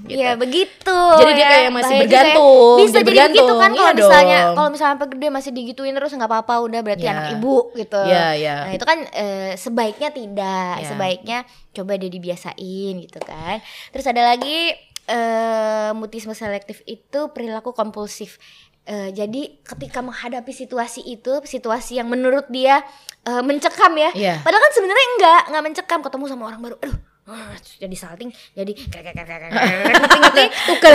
[0.09, 0.17] gitu.
[0.17, 0.99] Ya begitu.
[1.21, 1.49] Jadi dia ya.
[1.51, 2.05] kayak masih Bahaya ya.
[2.09, 3.59] bergantung, Bisa jadi begitu bergantung.
[3.61, 7.05] kan kalau Iya misalnya kalau misalnya sampai gede masih digituin terus nggak apa-apa udah berarti
[7.05, 7.13] Iya.
[7.13, 8.01] anak ibu gitu.
[8.01, 8.57] Iya, iya.
[8.65, 10.89] Nah itu kan eh, sebaiknya tidak, Iya.
[10.89, 11.39] sebaiknya
[11.71, 13.61] coba dia dibiasain gitu kan.
[13.93, 14.73] Terus ada lagi
[15.11, 18.39] eh mutisme selektif itu perilaku kompulsif.
[18.87, 22.81] Eh, jadi ketika menghadapi situasi itu, situasi yang menurut dia
[23.23, 24.35] eh, mencekam ya, Iya.
[24.41, 25.99] padahal kan sebenarnya enggak, enggak mencekam.
[26.01, 26.97] Ketemu sama orang baru, aduh,
[27.29, 29.51] ah, jadi salting, jadi kayak kayak kayak
[29.99, 30.95] ngerti-ngerti, tukel.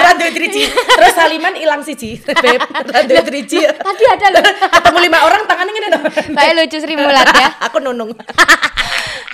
[0.00, 0.62] Radio Trici.
[0.70, 2.18] Terus Saliman hilang siji.
[2.22, 2.60] Beb,
[2.90, 3.60] Radio Trici.
[3.64, 6.04] Tadi ada loh, Ketemu lima orang tangannya gini dong.
[6.36, 7.48] Baik lucu Sri Mulat ya.
[7.66, 8.14] Aku nunung.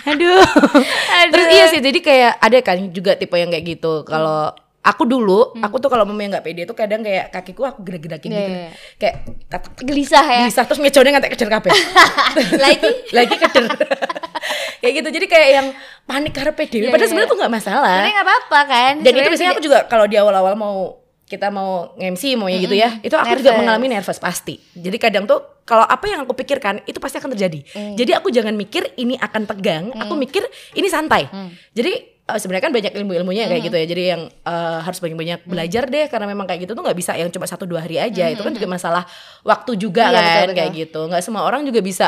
[0.07, 1.33] Aduh, aduh.
[1.35, 4.07] Terus iya sih, jadi kayak ada kan juga tipe yang kayak gitu.
[4.07, 4.55] Kalau
[4.87, 8.51] aku dulu, aku tuh kalau memang nggak pede tuh kadang kayak kakiku aku gerak-gerakin gitu.
[8.55, 8.70] Iya.
[9.03, 9.14] Kayak
[9.51, 10.46] tatak gelisah ya.
[10.46, 11.72] bisa terus ngejone ngantek keder kabeh.
[12.64, 13.64] Lagi Lagi keder.
[14.81, 15.09] kayak gitu.
[15.11, 15.66] Jadi kayak yang
[16.07, 16.79] panik karena pede.
[16.79, 17.11] Iya, Padahal iya.
[17.11, 17.90] sebenarnya tuh nggak masalah.
[17.99, 18.92] sebenarnya nggak apa-apa kan.
[18.94, 20.77] Dan itu Sebenarnya biasanya aku juga kalau di awal-awal mau
[21.27, 23.59] kita mau nge-MC mau ya gitu ya, itu aku juga Nervous.
[23.59, 24.62] mengalami nervous pasti.
[24.79, 27.66] Jadi kadang tuh kalau apa yang aku pikirkan itu pasti akan terjadi.
[27.75, 27.94] Mm.
[27.99, 30.46] Jadi aku jangan mikir ini akan tegang, aku mikir
[30.79, 31.27] ini santai.
[31.27, 31.51] Mm.
[31.75, 31.92] Jadi
[32.26, 33.86] eh, sebenarnya kan banyak ilmu-ilmunya kayak gitu ya.
[33.86, 35.50] Jadi yang eh, harus banyak-banyak Mm.
[35.50, 38.26] belajar deh karena memang kayak gitu tuh nggak bisa yang cuma satu dua hari aja.
[38.26, 39.06] Itu kan juga masalah
[39.42, 40.14] waktu juga Mm-hmm.
[40.14, 40.56] Iya, kan betul, betul.
[40.58, 41.00] kayak gitu.
[41.06, 42.06] Nggak semua orang juga bisa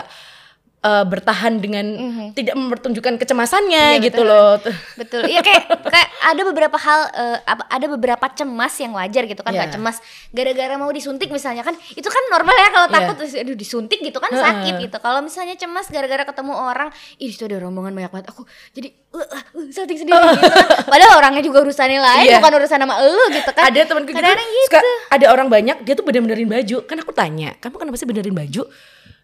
[0.79, 1.87] eh, bertahan dengan
[2.33, 3.99] tidak mempertunjukkan kecemasannya.
[3.99, 4.31] Iya, gitu betul.
[4.31, 4.53] loh.
[4.95, 5.23] Betul.
[5.27, 7.01] Iya kayak kayak ada beberapa hal
[7.43, 9.59] apa- ada beberapa cemas yang wajar gitu kan Iya.
[9.61, 9.97] nggak cemas
[10.29, 12.95] gara-gara mau disuntik misalnya kan itu kan normal ya kalau Iya.
[12.95, 14.97] takut terus, aduh disuntik gitu kan sakit gitu.
[14.97, 19.19] Kalau misalnya cemas gara-gara ketemu orang, ih itu ada rombongan banyak banget aku jadi uh,
[19.19, 20.87] uh, uh, salting sendiri gitu kan.
[20.87, 22.39] Padahal orangnya juga urusannya lain Iya.
[22.39, 23.63] bukan urusan sama elu gitu kan.
[23.67, 24.67] ada temanku gitu, Kadang-kadang gitu.
[24.71, 28.33] suka ada orang banyak dia tuh bener-benerin baju kan aku tanya kamu kenapa sih benerin
[28.33, 28.63] baju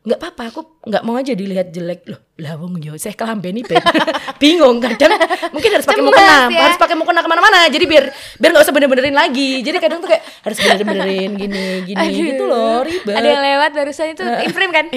[0.04, 3.80] nggak apa-apa aku nggak mau aja dilihat jelek loh lah wong yo saya kelambeni ben
[4.42, 5.16] bingung kadang
[5.48, 6.60] mungkin harus pakai mukena ya.
[6.68, 8.04] harus pakai mukena ke mana-mana jadi biar
[8.36, 12.20] biar nggak usah bener-benerin lagi jadi kadang tuh kayak harus bener-benerin gini gini Aduh.
[12.20, 14.86] gitu loh ribet Ada yang lewat barusan itu in frame kan?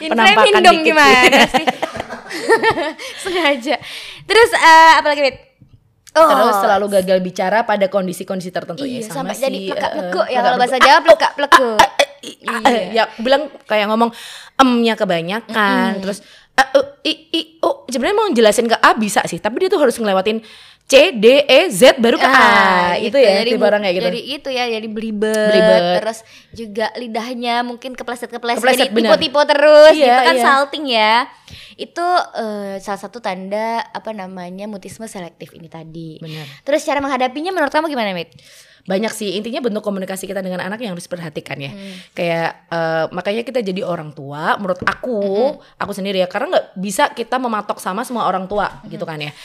[0.00, 0.88] Penampakan dong dikit.
[0.96, 1.66] gimana sih?
[3.22, 3.76] Sengaja.
[4.24, 5.49] Terus eh, apa lagi, Bit?
[6.10, 9.90] Oh, terus selalu gagal bicara pada kondisi-kondisi tertentu iya, ya sama sampai jadi sih, plekak
[9.90, 10.76] eh, plekuk ya kalau bahasa.
[10.82, 11.78] Jawa plekak plekuk.
[12.20, 14.10] Eh, ya aku bilang kayak ngomong
[14.58, 16.02] emnya kebanyakan.
[16.02, 16.18] Terus
[16.58, 17.86] eh, eh, i i oh.
[17.86, 20.42] Sebenarnya mau jelasin ke A bisa sih tapi dia tuh harus ngelewatin
[20.90, 24.20] C D E Z baru ke A itu ya jadi tipe orang kayak gitu Jadi
[24.26, 25.82] itu ya, jadi belibet, Belibet.
[26.02, 26.18] terus
[26.50, 29.14] juga lidahnya mungkin kepleset-kepleset, Kepleset, jadi benar.
[29.14, 30.42] tipe-tipe terus, Iya, gitu kan iya.
[30.42, 31.14] salting ya.
[31.78, 32.02] Itu
[32.34, 36.18] eh, salah satu tanda apa namanya mutisme selektif ini tadi.
[36.18, 36.44] Benar.
[36.60, 38.34] Terus cara menghadapinya menurut kamu gimana, Mit?
[38.80, 41.94] banyak sih intinya bentuk komunikasi kita dengan anak yang harus diperhatikan ya Hmm.
[42.10, 45.20] kayak eh, makanya kita jadi orang tua menurut aku
[45.76, 49.36] aku sendiri ya karena nggak bisa kita mematok sama semua orang tua gitu kan ya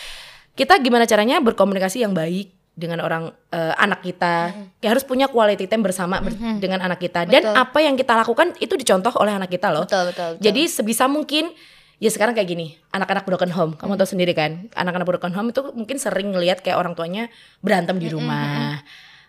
[0.56, 4.52] kita gimana caranya berkomunikasi yang baik dengan orang eh, anak kita.
[4.84, 7.24] Ya harus punya quality time bersama ber- dengan anak kita.
[7.24, 7.56] Dan Betul.
[7.56, 9.88] apa yang kita lakukan itu dicontoh oleh anak kita loh.
[9.88, 10.44] Betul, betul, betul.
[10.44, 11.52] jadi sebisa mungkin
[11.96, 13.72] ya sekarang kayak gini anak-anak broken home.
[13.80, 17.32] Kamu tahu sendiri kan anak-anak broken home itu mungkin sering ngelihat kayak orang tuanya
[17.64, 18.84] berantem di rumah.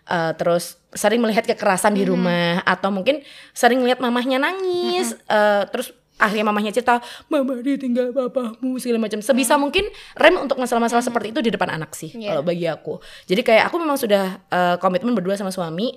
[0.07, 2.63] Eh, terus sering melihat kekerasan di rumah.
[2.67, 3.23] Atau mungkin
[3.55, 5.15] sering melihat mamahnya nangis.
[5.27, 6.97] Eh, terus akhirnya mamahnya cerita
[7.29, 9.85] mama ditinggal papamu segala macam sebisa mungkin
[10.17, 12.33] rem untuk masalah-masalah seperti itu di depan anak sih Iya.
[12.33, 12.93] kalau bagi aku
[13.29, 15.93] jadi kayak aku memang sudah eh, komitmen berdua sama suami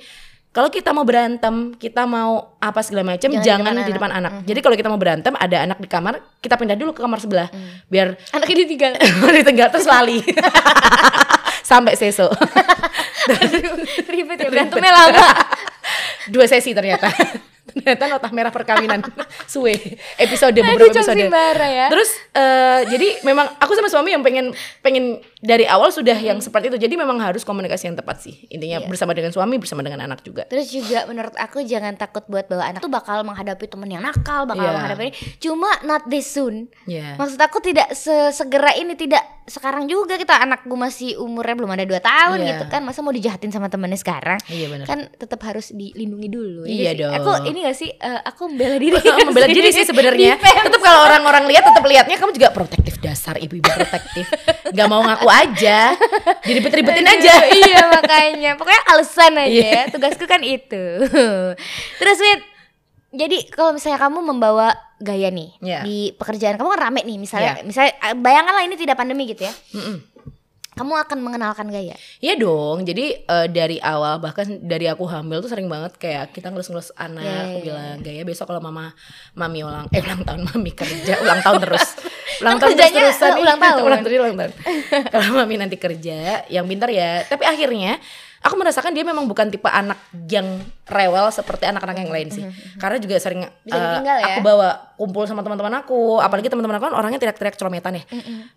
[0.51, 4.11] kalau kita mau berantem, kita mau apa segala macam, Jangan di jangan, depan di depan
[4.11, 4.33] anak.
[4.43, 7.47] Jadi kalau kita mau berantem, ada anak di kamar, kita pindah dulu ke kamar sebelah,
[7.87, 8.99] biar Anaknya ditinggal.
[9.39, 10.19] ditinggal terus lali
[11.71, 12.27] sampai seso.
[14.11, 15.23] Ribet ya berantemnya lama.
[16.27, 17.07] Dua sesi ternyata.
[17.73, 19.01] ternyata nota merah perkawinan
[19.53, 19.75] suwe
[20.17, 21.87] episode beberapa episode Simbara ya.
[21.89, 25.05] terus eh, jadi memang aku sama suami yang pengen pengen
[25.37, 28.87] dari awal sudah yang seperti itu jadi memang harus komunikasi yang tepat sih intinya Iya.
[28.87, 32.65] bersama dengan suami bersama dengan anak juga Terus juga menurut aku jangan takut buat bawa
[32.67, 34.73] anak tuh bakal menghadapi temen yang nakal, bakal Iya.
[34.73, 35.13] menghadapi ini.
[35.39, 36.67] Cuma not this soon.
[36.85, 41.71] ya Maksud aku tidak sesegera ini tidak sekarang juga kita anak gue masih umurnya belum
[41.71, 42.49] ada 2 tahun Iya.
[42.53, 42.81] gitu kan.
[42.81, 44.39] Masa mau dijahatin sama temennya sekarang?
[44.47, 46.63] iya benar Kan tetap harus dilindungi dulu.
[46.65, 47.13] ya Iya dong.
[47.17, 47.91] Aku ini gak sih?
[47.91, 48.97] Eh, aku membela diri.
[49.29, 50.37] membela diri sih sebenarnya.
[50.37, 54.25] Tetap kalau orang-orang lihat tetap lihatnya kamu juga protektif dasar ibu-ibu protektif.
[54.71, 55.95] Nggak mau ngaku aja.
[56.45, 57.35] Jadi ribet-ribetin aja.
[57.61, 58.51] iya makanya.
[58.57, 59.51] Pokoknya alasan aja.
[59.51, 60.85] Ya tugasku kan itu.
[61.97, 62.41] Terus Wit
[63.11, 64.71] jadi kalau misalnya kamu membawa
[65.03, 65.81] gaya nih Iya.
[65.83, 67.59] di pekerjaan kamu kan rame nih misalnya.
[67.59, 67.67] Iya.
[67.67, 69.53] misalnya eh, bayangkanlah ini tidak pandemi gitu ya.
[69.75, 69.97] Mm-mm.
[70.81, 75.53] Kamu akan mengenalkan gaya Iya dong, jadi eh, dari awal bahkan dari aku hamil tuh
[75.53, 78.97] sering banget kayak kita ngelus-ngelus anak, Iya, aku iya, bilang gaya besok kalau mama
[79.33, 81.87] mami ulang eh ulang tahun mami kerja ulang tahun terus.
[82.41, 83.81] Ulang Kan tahun terus terusan eh, ulang tahun.
[83.85, 84.53] ulang tahun ulang tahun.
[85.13, 88.01] Kalau mami nanti kerja yang pintar ya tapi akhirnya
[88.41, 92.45] aku merasakan dia memang bukan tipe anak yang rewel seperti anak-anak yang lain sih.
[92.81, 94.27] Karena juga sering Bisa ditinggal ya?
[94.35, 96.19] aku bawa kumpul sama teman-teman aku.
[96.19, 98.05] Apalagi teman-teman aku kan orangnya teriak-teriak celometan ya.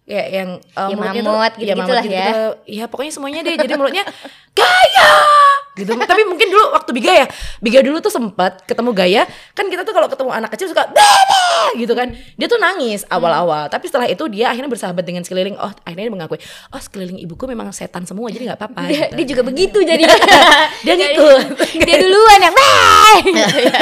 [0.08, 2.26] Ya yang eh, Ya, mulutnya mamut, tuh gitu-gitu mamut lah ya.
[2.66, 3.56] ya pokoknya semuanya deh.
[3.60, 4.04] Jadi mulutnya
[4.60, 5.12] gaya!
[5.74, 5.90] Gitu.
[5.90, 7.28] Tapi mungkin dulu waktu Biga ya.
[7.58, 9.24] Biga dulu tuh sempat ketemu gaya.
[9.58, 11.82] Kan kita tuh kalau ketemu anak kecil suka Bebe!
[11.82, 12.14] gitu kan.
[12.38, 13.68] Dia tuh nangis awal-awal.
[13.68, 15.58] Tapi setelah itu dia akhirnya bersahabat dengan sekeliling.
[15.58, 19.16] Oh akhirnya dia mengakui oh sekeliling ibuku memang setan semua jadi nggak apa-apa dia, gitu.
[19.18, 20.04] dia juga begitu jadi.
[20.86, 21.46] Dia ngikut.
[21.80, 23.16] dia duluan yang "Wah!"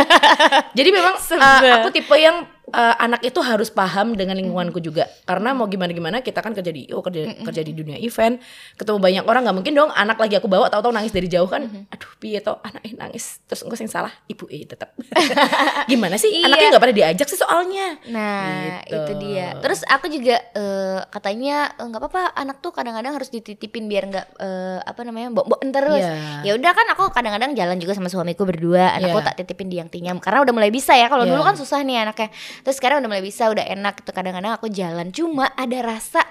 [0.77, 5.51] jadi memang uh, aku tipe yang uh, anak itu harus paham dengan lingkunganku juga karena
[5.51, 8.39] mau gimana gimana kita kan kerja di oh, kerja kerja di dunia event
[8.75, 11.67] ketemu banyak orang nggak mungkin dong anak lagi aku bawa tahu-tahu nangis dari jauh kan
[11.67, 14.95] aduh piye toh anak eh nangis terus enggak yang salah ibu eh tetap
[15.91, 16.47] gimana sih Iya.
[16.47, 18.95] anaknya nggak pada diajak sih soalnya Nah, Gitu.
[18.97, 19.53] itu dia.
[19.59, 24.27] Terus aku juga eh, katanya eh, nggak apa-apa anak tuh kadang-kadang harus dititipin biar nggak
[24.37, 26.01] eh, apa namanya mbok terus.
[26.03, 26.41] Iya.
[26.43, 29.27] Ya udah kan aku kadang-kadang jalan juga sama suamiku berdua, anakku Iya.
[29.27, 31.07] tak titipin di yang tinyam karena udah mulai bisa ya.
[31.07, 31.31] Kalau Iya.
[31.35, 32.29] dulu kan susah nih anaknya.
[32.61, 34.11] Terus sekarang udah mulai bisa, udah enak gitu.
[34.13, 36.21] Kadang-kadang aku jalan cuma ada rasa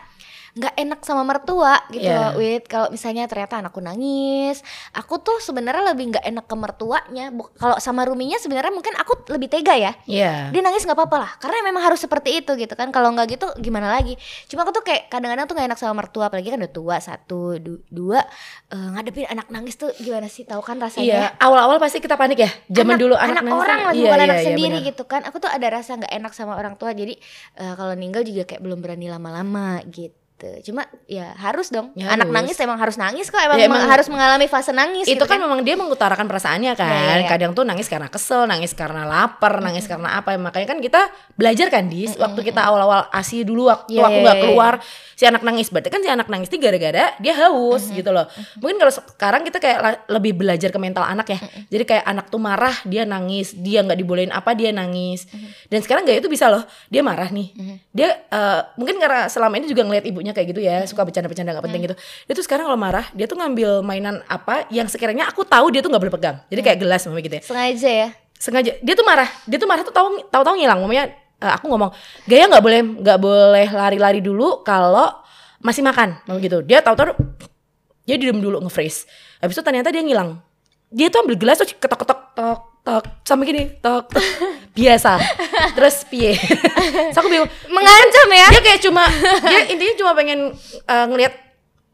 [0.52, 2.16] nggak enak sama mertua gitu Iya.
[2.28, 4.60] loh Wit kalau misalnya ternyata anakku nangis
[4.90, 7.24] aku tuh sebenarnya lebih nggak enak ke mertuanya.
[7.54, 9.92] Kalau sama ruminya sebenarnya mungkin aku lebih tega ya.
[10.04, 10.50] Iya.
[10.50, 12.90] dia nangis nggak apa-apa lah karena memang harus seperti itu gitu kan.
[12.90, 14.18] Kalau nggak gitu gimana lagi?
[14.46, 17.56] Cuma aku tuh kayak kadang-kadang tuh gak enak sama mertua apalagi kan udah tua satu
[17.56, 18.20] du- dua
[18.68, 20.42] eh, ngadepin anak nangis tuh gimana sih?
[20.42, 21.06] Tahu kan rasanya?
[21.06, 22.50] Iya, awal-awal pasti kita panik ya.
[22.68, 24.76] Zaman Anak- dulu anak, anak nangis orang kan- lah iya, bukan iya, anak iya, sendiri
[24.76, 24.88] benar.
[24.88, 25.20] gitu kan.
[25.24, 27.14] Aku tuh ada rasa nggak enak sama orang tua jadi
[27.56, 30.14] eh, kalau ninggal juga kayak belum berani lama-lama gitu
[30.64, 31.92] cuma ya harus dong.
[31.92, 32.36] Ya, anak harus.
[32.36, 33.38] nangis emang harus nangis kok.
[33.38, 36.88] Emang, Ya, emang- harus mengalami fase nangis itu gitu kan memang dia mengutarakan perasaannya kan.
[36.88, 37.28] Iya, iya, iya.
[37.28, 40.34] kadang tuh nangis karena kesel nangis karena lapar nangis karena apa.
[40.40, 44.24] Makanya kan kita belajar kan di waktu kita awal-awal asi dulu waktu Iya, aku iya,
[44.24, 44.74] nggak iya, keluar
[45.14, 45.68] si anak nangis.
[45.68, 48.24] Berarti kan si anak nangis ini gara-gara dia haus gitu loh.
[48.58, 51.38] Mungkin kalau sekarang kita kayak lebih belajar ke mental anak ya.
[51.68, 53.52] Jadi kayak anak tuh marah dia nangis.
[53.52, 55.28] Dia nggak dibolehin apa dia nangis.
[55.68, 56.64] Dan sekarang gaya itu bisa loh.
[56.88, 57.52] Dia marah nih.
[57.92, 61.66] Dia eh, mungkin karena selama ini juga ngeliat ibunya kayak gitu ya suka bercanda-bercanda nggak
[61.66, 61.96] penting gitu.
[62.26, 65.80] Dia tuh sekarang kalau marah dia tuh ngambil mainan apa yang sekiranya aku tahu dia
[65.82, 66.36] tuh nggak boleh pegang.
[66.48, 67.42] Jadi kayak gelas mama gitu ya.
[67.42, 68.08] Sengaja ya?
[68.38, 68.72] Sengaja.
[68.80, 69.28] Dia tuh marah.
[69.44, 70.78] Dia tuh marah tuh tahu tahu tahu ngilang.
[70.80, 71.90] Mamanya eh, aku ngomong
[72.30, 75.10] gaya nggak boleh nggak boleh lari-lari dulu kalau
[75.60, 76.16] masih makan.
[76.24, 76.62] Mama gitu.
[76.62, 77.12] Dia tahu tahu
[78.06, 79.06] dia diem dulu nge-freeze.
[79.42, 80.38] Habis itu ternyata dia ngilang.
[80.90, 84.26] Dia tuh ambil gelas tuh ketok ketok tok tok sampai gini tok, tok.
[84.78, 85.12] biasa.
[85.78, 86.34] Terus piye?
[87.14, 87.50] So aku bingung.
[87.70, 88.48] Mengancam ya?
[88.50, 89.04] Dia kayak cuma
[89.46, 90.40] dia intinya cuma pengen
[90.86, 91.34] uh, ngelihat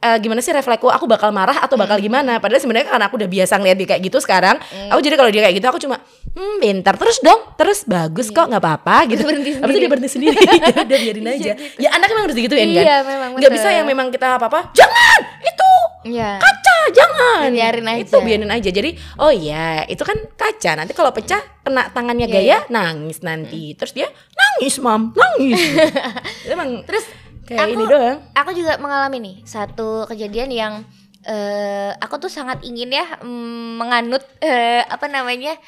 [0.01, 2.39] uh, gimana sih refleksku aku bakal marah atau bakal gimana?
[2.39, 4.57] Padahal sebenarnya karena aku udah biasa ngeliat dia kayak gitu sekarang
[4.91, 5.97] aku jadi kalau dia kayak gitu aku cuma
[6.37, 9.25] hmm pintar terus dong terus bagus kok nggak apa-apa gitu.
[9.25, 10.37] Berhenti itu dia berhenti sendiri.
[10.89, 11.53] Udah biarin aja.
[11.81, 12.85] ya anak emang harus digituin kan?
[12.85, 15.71] Iya, memang nggak bisa yang memang kita apa-apa jangan itu
[16.07, 16.39] Iya.
[16.39, 17.51] kaca jangan.
[17.51, 17.99] Biarin aja.
[17.99, 18.71] itu biarin aja.
[18.71, 20.79] Jadi oh iya itu kan kaca.
[20.79, 23.75] Nanti kalau pecah kena tangannya Iya, gaya nangis nanti.
[23.75, 25.59] Terus dia nangis mam nangis.
[26.53, 27.05] Emang Terus
[27.47, 28.19] kayak aku- ini doang.
[28.35, 30.75] aku juga mengalami nih satu kejadian yang
[31.27, 35.59] eh aku tuh sangat ingin ya mm, menganut eh, apa namanya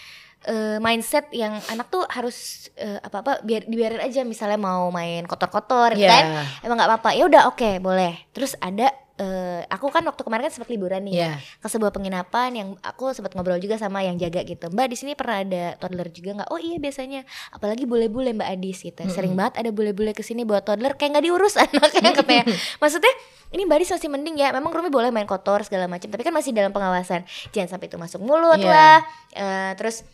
[0.49, 2.37] eh, mindset yang anak tuh harus
[2.75, 4.25] eh, apa apa biar dibiarin aja.
[4.25, 6.11] Misalnya mau main kotor-kotor gitu Iya.
[6.11, 6.25] kan
[6.63, 7.11] emang nggak apa-apa.
[7.13, 8.17] Ya udah oke boleh.
[8.31, 11.15] Terus ada eh, aku kan waktu kemarin kan sempat liburan nih.
[11.17, 11.33] Iya.
[11.59, 14.67] ke sebuah penginapan yang aku sempat ngobrol juga sama yang jaga gitu.
[14.69, 16.49] Mbak di sini pernah ada toddler juga nggak?
[16.49, 17.23] Oh iya biasanya.
[17.51, 19.03] Apalagi bule-bule mbak Adis gitu.
[19.07, 20.95] Sering banget ada bule-bule ke sini bawa toddler.
[20.95, 22.45] Kayak nggak diurus anaknya katanya
[22.79, 23.11] maksudnya
[23.49, 24.49] ini mbak Adis masih mending ya.
[24.49, 27.27] Memang Rumi boleh main kotor segala macam tapi kan masih dalam pengawasan.
[27.51, 28.71] Jangan sampai itu masuk mulut Iya.
[28.71, 28.99] lah.
[29.35, 30.07] Eh, terus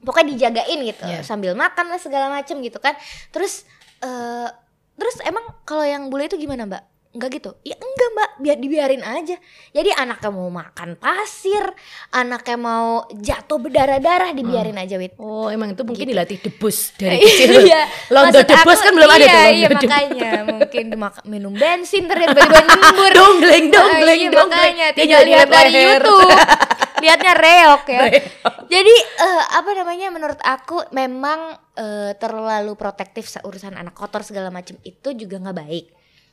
[0.00, 1.20] pokoknya dijagain gitu Iya.
[1.20, 2.96] sambil makan lah segala macam gitu kan.
[3.28, 3.64] Terus
[3.98, 4.48] eh
[4.94, 6.84] terus emang kalau yang bule itu gimana mbak?
[7.10, 7.50] Enggak gitu?
[7.62, 8.30] Ya enggak mbak.
[8.38, 9.34] Biar dibiarin aja.
[9.68, 11.64] Jadi anaknya mau makan pasir
[12.08, 15.18] anaknya mau jatuh berdarah-darah dibiarin aja wit.
[15.18, 17.66] Oh emang itu mungkin dilatih debus dari kecil.
[17.66, 17.90] iya.
[18.08, 19.82] Londo debus aku- kan belum ada iya, tuh iya debus.
[19.84, 20.30] makanya.
[20.46, 23.10] Mungkin dimak- minum bensin terus tiba-tiba nyembur.
[23.10, 24.48] Donggleng, donggleng, iya, donggleng.
[24.70, 25.72] makanya tinggal lihat dari.
[25.74, 26.30] YouTube
[27.00, 28.54] lihatnya reok ya Reok.
[28.66, 31.40] jadi eh, apa namanya menurut aku memang
[31.74, 35.86] eh, terlalu protektif sa- urusan anak kotor segala macam itu juga nggak baik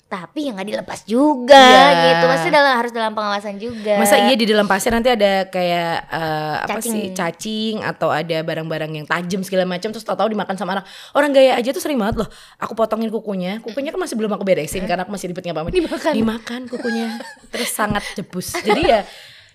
[0.07, 2.15] tapi yang nggak dilepas juga Iya.
[2.15, 5.93] gitu masih dalam harus dalam pengawasan juga Masa iya di dalam pasir nanti ada kayak
[6.07, 10.79] eh, apa sih cacing atau ada barang-barang yang tajam segala macam terus tahu-tahu dimakan sama
[10.79, 10.87] anak.
[11.11, 12.29] Orang gaya aja tuh sering banget loh.
[12.55, 15.75] Aku potongin kukunya, kukunya kan masih belum aku beresin karena aku masih ribet ngapain.
[15.75, 16.13] Dimakan.
[16.15, 17.07] Dimakan kukunya.
[17.51, 18.55] terus sangat jebus.
[18.55, 19.03] Jadi ya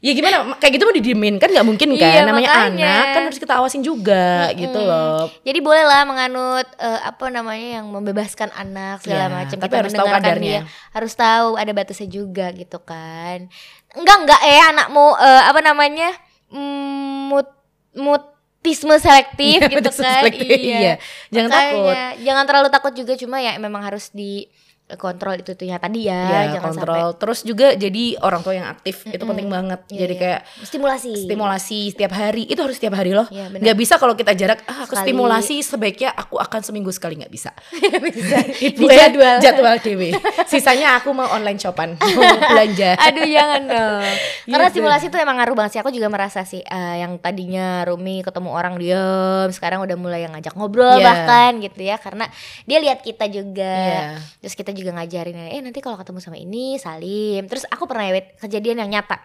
[0.02, 2.90] Ya gimana kayak gitu mau didiemin kan nggak mungkin kan Iya, namanya makanya.
[2.90, 7.78] anak kan harus kita awasin juga gitu loh Jadi boleh lah menganut eh, apa namanya
[7.78, 9.56] yang membebaskan anak segala Iya, macam.
[9.56, 10.42] tapi Kita harus tahu kadarnya.
[10.42, 10.60] dia,
[10.90, 13.46] harus tahu ada batasnya juga gitu kan.
[13.92, 16.10] enggak enggak eh anakmu eh, apa namanya
[16.50, 17.48] mm, mut
[17.94, 20.94] mutisme selektif Iya, gitu kan selektif, iya.
[21.28, 21.94] Jangan takut.
[22.18, 24.50] jangan terlalu takut juga cuma ya memang harus di
[24.94, 28.66] kontrol itu tuh ya tadi ya, ya jangan kontrol terus juga jadi orang tua yang
[28.66, 30.20] aktif itu penting banget Iya, jadi iya.
[30.20, 33.62] kayak sampai stimulasi stimulasi setiap hari itu harus setiap hari loh Iya, benar.
[33.62, 35.06] nggak bisa kalau kita jarak ah aku Sekali.
[35.06, 37.50] stimulasi sebaiknya aku akan seminggu sekali nggak bisa
[38.06, 38.36] bisa
[38.68, 39.36] itu ya jadwal.
[39.38, 40.10] jadwal dewe
[40.44, 44.02] sisanya aku mau online shopan mau belanja Aduh jangan dong.
[44.44, 45.80] Karena Iya, stimulasi itu emang ngaruh banget sih.
[45.80, 50.32] Aku juga merasa sih eh, yang tadinya Rumi ketemu orang diem, sekarang udah mulai yang
[50.32, 51.04] ngajak ngobrol Iya.
[51.04, 51.96] bahkan gitu ya.
[51.96, 52.26] Karena
[52.64, 53.70] dia lihat kita juga.
[53.70, 54.02] Iya.
[54.40, 57.46] Terus kita juga ngajarin eh nanti kalau ketemu sama ini salim.
[57.46, 59.22] Terus aku pernah ya kejadian yang nyata.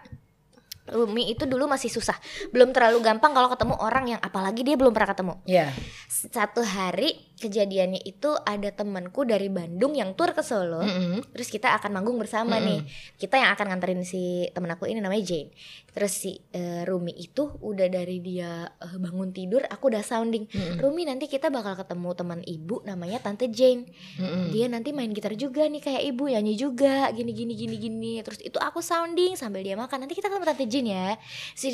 [0.87, 2.15] Rumi itu dulu masih susah,
[2.55, 5.33] belum terlalu gampang kalau ketemu orang yang apalagi dia belum pernah ketemu.
[5.43, 5.67] ya
[6.07, 10.81] Satu hari kejadiannya itu ada temanku dari Bandung yang tur ke Solo.
[10.81, 11.21] Mm-mm.
[11.37, 12.81] Terus kita akan manggung bersama nih.
[13.15, 15.53] Kita yang akan nganterin si temen aku ini namanya Jane.
[15.93, 20.49] Terus si eh, Rumi itu udah dari dia eh, bangun tidur, aku udah sounding.
[20.49, 20.81] Mm-mm.
[20.81, 23.85] Rumi nanti kita bakal ketemu teman ibu namanya Tante Jane.
[24.17, 24.49] Mm-mm.
[24.49, 28.13] Dia nanti main gitar juga nih kayak ibu, nyanyi juga, gini gini gini gini.
[28.25, 30.09] Terus itu aku sounding sambil dia makan.
[30.09, 31.07] Nanti kita ketemu Tante Jane ya.
[31.53, 31.69] Si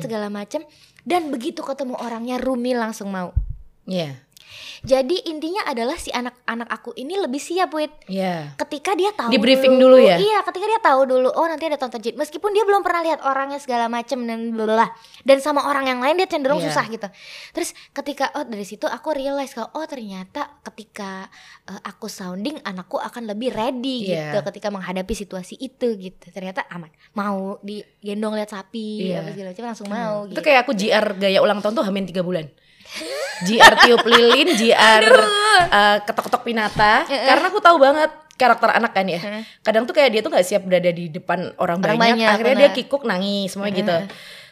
[0.00, 0.64] segala macem.
[1.04, 3.34] Dan begitu ketemu orangnya Rumi langsung mau.
[3.82, 4.14] ya
[4.82, 9.38] Jadi intinya adalah si anak-anak aku ini lebih siap, Wit ya ketika dia tahu Di
[9.38, 9.94] briefing dulu.
[9.96, 10.18] ya?
[10.18, 12.14] iya ketika dia tahu dulu oh nanti ada tonton Jin.
[12.14, 14.90] Meskipun dia belum pernah lihat orangnya segala macem dan blablabla.
[15.22, 16.68] Dan sama orang yang lain dia cenderung Iya.
[16.68, 17.08] susah gitu.
[17.52, 21.30] Terus ketika oh dari situ aku realize kalau oh ternyata ketika
[21.64, 24.34] eh, aku sounding anakku akan lebih ready Iya.
[24.34, 26.26] gitu ketika menghadapi situasi itu gitu.
[26.28, 29.22] Ternyata aman mau digendong lihat sapi Iya.
[29.22, 30.42] apa segala macam langsung mau itu gitu.
[30.42, 32.50] kayak aku JR gaya ulang tahun tuh hamin tiga bulan
[33.42, 35.04] JR tiup lilin JR
[35.70, 37.02] eh, ketok-ketok pinata.
[37.08, 39.20] Karena aku tahu banget karakter anak kan ya.
[39.22, 39.42] Heeh.
[39.62, 42.56] kadang tuh kayak dia tuh nggak siap berada di depan orang, Orang banyak, banyak, akhirnya
[42.58, 42.64] benar.
[42.68, 43.96] dia kikuk nangis semuanya gitu.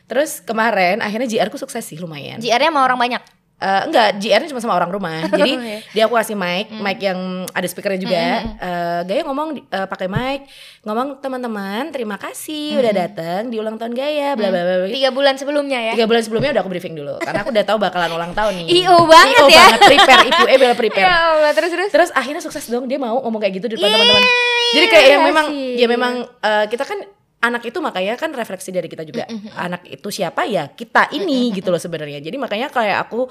[0.07, 2.38] Terus kemarin akhirnya JR ku sukses sih lumayan.
[2.42, 3.22] JR-nya sama orang banyak
[3.60, 5.20] Eh, enggak, JR-nya cuma sama orang rumah.
[5.30, 5.78] Jadi Iya.
[5.92, 8.16] dia aku kasih mic, mic yang ada speakernya juga.
[8.56, 10.48] Eh, Gaya ngomong eh, pakai mic,
[10.80, 14.88] ngomong teman-teman, terima kasih udah datang di ulang tahun Gaya, bla bla bla.
[14.88, 17.78] tiga bulan sebelumnya ya Tiga bulan sebelumnya udah aku briefing dulu, karena aku udah tahu
[17.78, 18.66] bakalan ulang tahun nih.
[18.78, 19.56] IO banget IO ya.
[19.60, 21.04] banget, prepare, ibu E bela prepare.
[21.04, 23.86] ya Allah terus terus Terus akhirnya sukses dong dia mau ngomong kayak gitu di depan
[23.86, 24.24] Yeay, teman-teman.
[24.70, 25.46] Jadi kayak yang memang
[25.76, 26.98] ya memang eh, kita kan
[27.40, 29.24] anak itu makanya kan refleksi dari kita juga.
[29.57, 32.20] Anak itu siapa ya kita ini gitu loh sebenarnya.
[32.20, 33.26] Jadi makanya kayak aku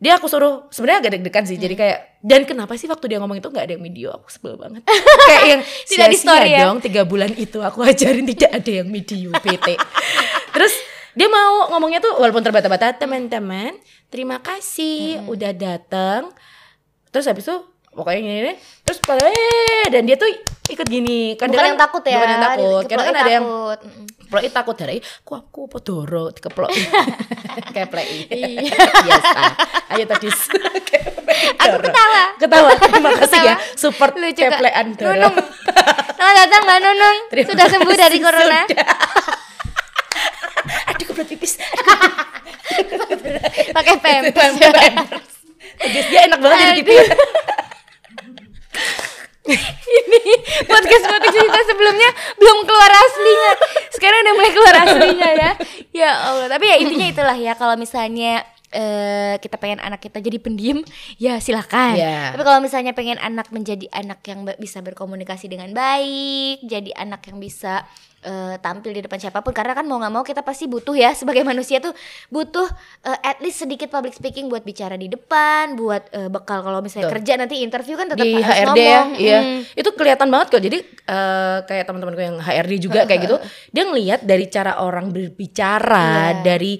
[0.00, 1.56] dia aku suruh sebenarnya agak deg-degan sih.
[1.60, 4.56] Jadi kayak dan kenapa sih waktu dia ngomong itu nggak ada yang video aku sebel
[4.60, 4.84] banget.
[5.28, 6.60] kayak yang Tidak di sia-sia story ya?
[6.68, 9.76] dong tiga bulan itu aku ajarin tidak ada yang video PT.
[10.52, 10.74] Terus
[11.16, 13.74] dia mau ngomongnya tuh walaupun terbata-bata teman-teman
[14.08, 16.30] terima kasih udah datang
[17.10, 17.56] terus habis itu
[17.90, 20.30] pokoknya gini nih terus pada eh dan dia tuh
[20.68, 23.78] ikut gini bukan kadang yang takut ya bukan yang takut karena kan ada yang takut.
[23.82, 24.06] Mm-mm.
[24.30, 26.70] Ploi takut dari ku aku apa doro dikeplok
[27.74, 27.90] kayak
[28.30, 28.70] Iya.
[29.02, 29.40] biasa
[29.90, 30.28] ayo tadi
[31.60, 32.22] Aku ketawa.
[32.38, 35.34] ketawa terima kasih ya support Lucu, keplean doro Nunung.
[36.10, 37.16] Selamat datang Mbak Nunung.
[37.26, 38.60] Terima Sudah sembuh dari corona.
[40.90, 41.52] aduh kebelet pipis
[43.70, 43.94] Pakai.
[43.98, 44.54] Pampers.
[45.80, 46.92] Guys, dia enak banget jadi gitu
[49.98, 50.34] Ini
[50.66, 53.52] podcast podcast kita sebelumnya belum keluar aslinya.
[53.90, 55.50] Sekarang udah mulai keluar aslinya ya.
[55.90, 56.46] Ya Allah.
[56.46, 60.80] Tapi ya intinya itulah ya kalau misalnya eh, kita pengen anak kita jadi pendiam,
[61.16, 61.94] ya silakan.
[61.94, 62.34] Iya.
[62.34, 67.38] Tapi kalau misalnya pengen anak menjadi anak yang bisa berkomunikasi dengan baik, jadi anak yang
[67.38, 67.82] bisa
[68.20, 71.16] eh, tampil di depan siapa pun, karena kan mau nggak mau kita pasti butuh ya
[71.16, 71.90] sebagai manusia tuh
[72.28, 72.68] butuh
[73.02, 77.08] eh, at least sedikit public speaking buat bicara di depan, buat eh, bekal kalau misalnya
[77.08, 77.16] Betul.
[77.24, 79.08] kerja nanti interview kan tetap di harus HRD ya, ngomong.
[79.18, 79.38] iya.
[79.40, 79.60] Mm.
[79.74, 80.62] Itu kelihatan banget kok.
[80.62, 83.36] Jadi eh, kayak teman-temanku yang HRD juga kayak gitu,
[83.74, 86.06] dia ngelihat dari cara orang berbicara,
[86.36, 86.44] Iya.
[86.44, 86.72] dari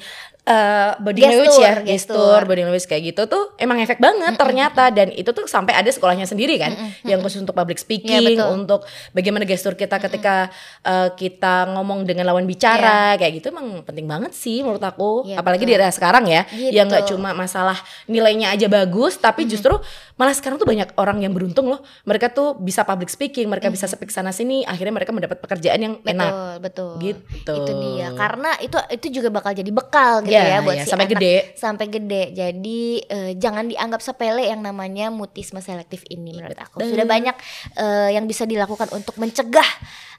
[0.50, 1.86] eh, body Gestur, language ya, gestur.
[2.18, 5.86] gestur, body language kayak gitu tuh emang efek banget ternyata dan itu tuh sampai ada
[5.86, 8.48] sekolahnya sendiri kan, yang khusus untuk public speaking, Iya, betul.
[8.56, 10.50] untuk bagaimana gestur kita ketika
[10.82, 15.38] eh, kita ngomong dengan lawan bicara kayak gitu emang penting banget sih menurut aku, Iya,
[15.38, 15.76] apalagi betul.
[15.76, 16.74] di era sekarang ya, Gitu.
[16.74, 19.78] yang nggak cuma masalah nilainya aja bagus, tapi justru
[20.20, 21.80] malah sekarang tuh banyak orang yang beruntung loh.
[22.04, 25.94] Mereka tuh bisa public speaking, mereka bisa speak sana sini, akhirnya mereka mendapat pekerjaan yang
[25.96, 26.32] Betul, enak.
[26.60, 26.92] betul.
[27.00, 27.54] Gitu.
[27.56, 28.12] Itu dia.
[28.12, 31.14] Karena itu itu juga bakal jadi bekal gitu Iya, ya buat iya, si sampai anak
[31.16, 31.34] gede.
[31.56, 32.22] sampai gede.
[32.36, 36.84] Jadi eh, jangan dianggap sepele yang namanya mutisme selektif ini menurut aku.
[36.84, 37.36] Sudah banyak
[37.80, 39.66] eh, yang bisa dilakukan untuk mencegah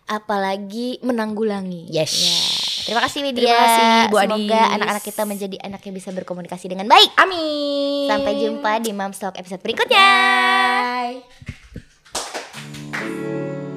[0.09, 1.93] apalagi menanggulangi.
[1.93, 2.13] Yes.
[2.17, 2.60] Ya.
[2.85, 3.45] Terima kasih Widya.
[3.45, 7.09] Terima kasih Bu Semoga anak-anak kita menjadi anak yang bisa berkomunikasi dengan baik.
[7.17, 8.07] Amin.
[8.09, 10.09] Sampai jumpa di Mom Talk episode berikutnya.
[12.91, 13.70] Bye.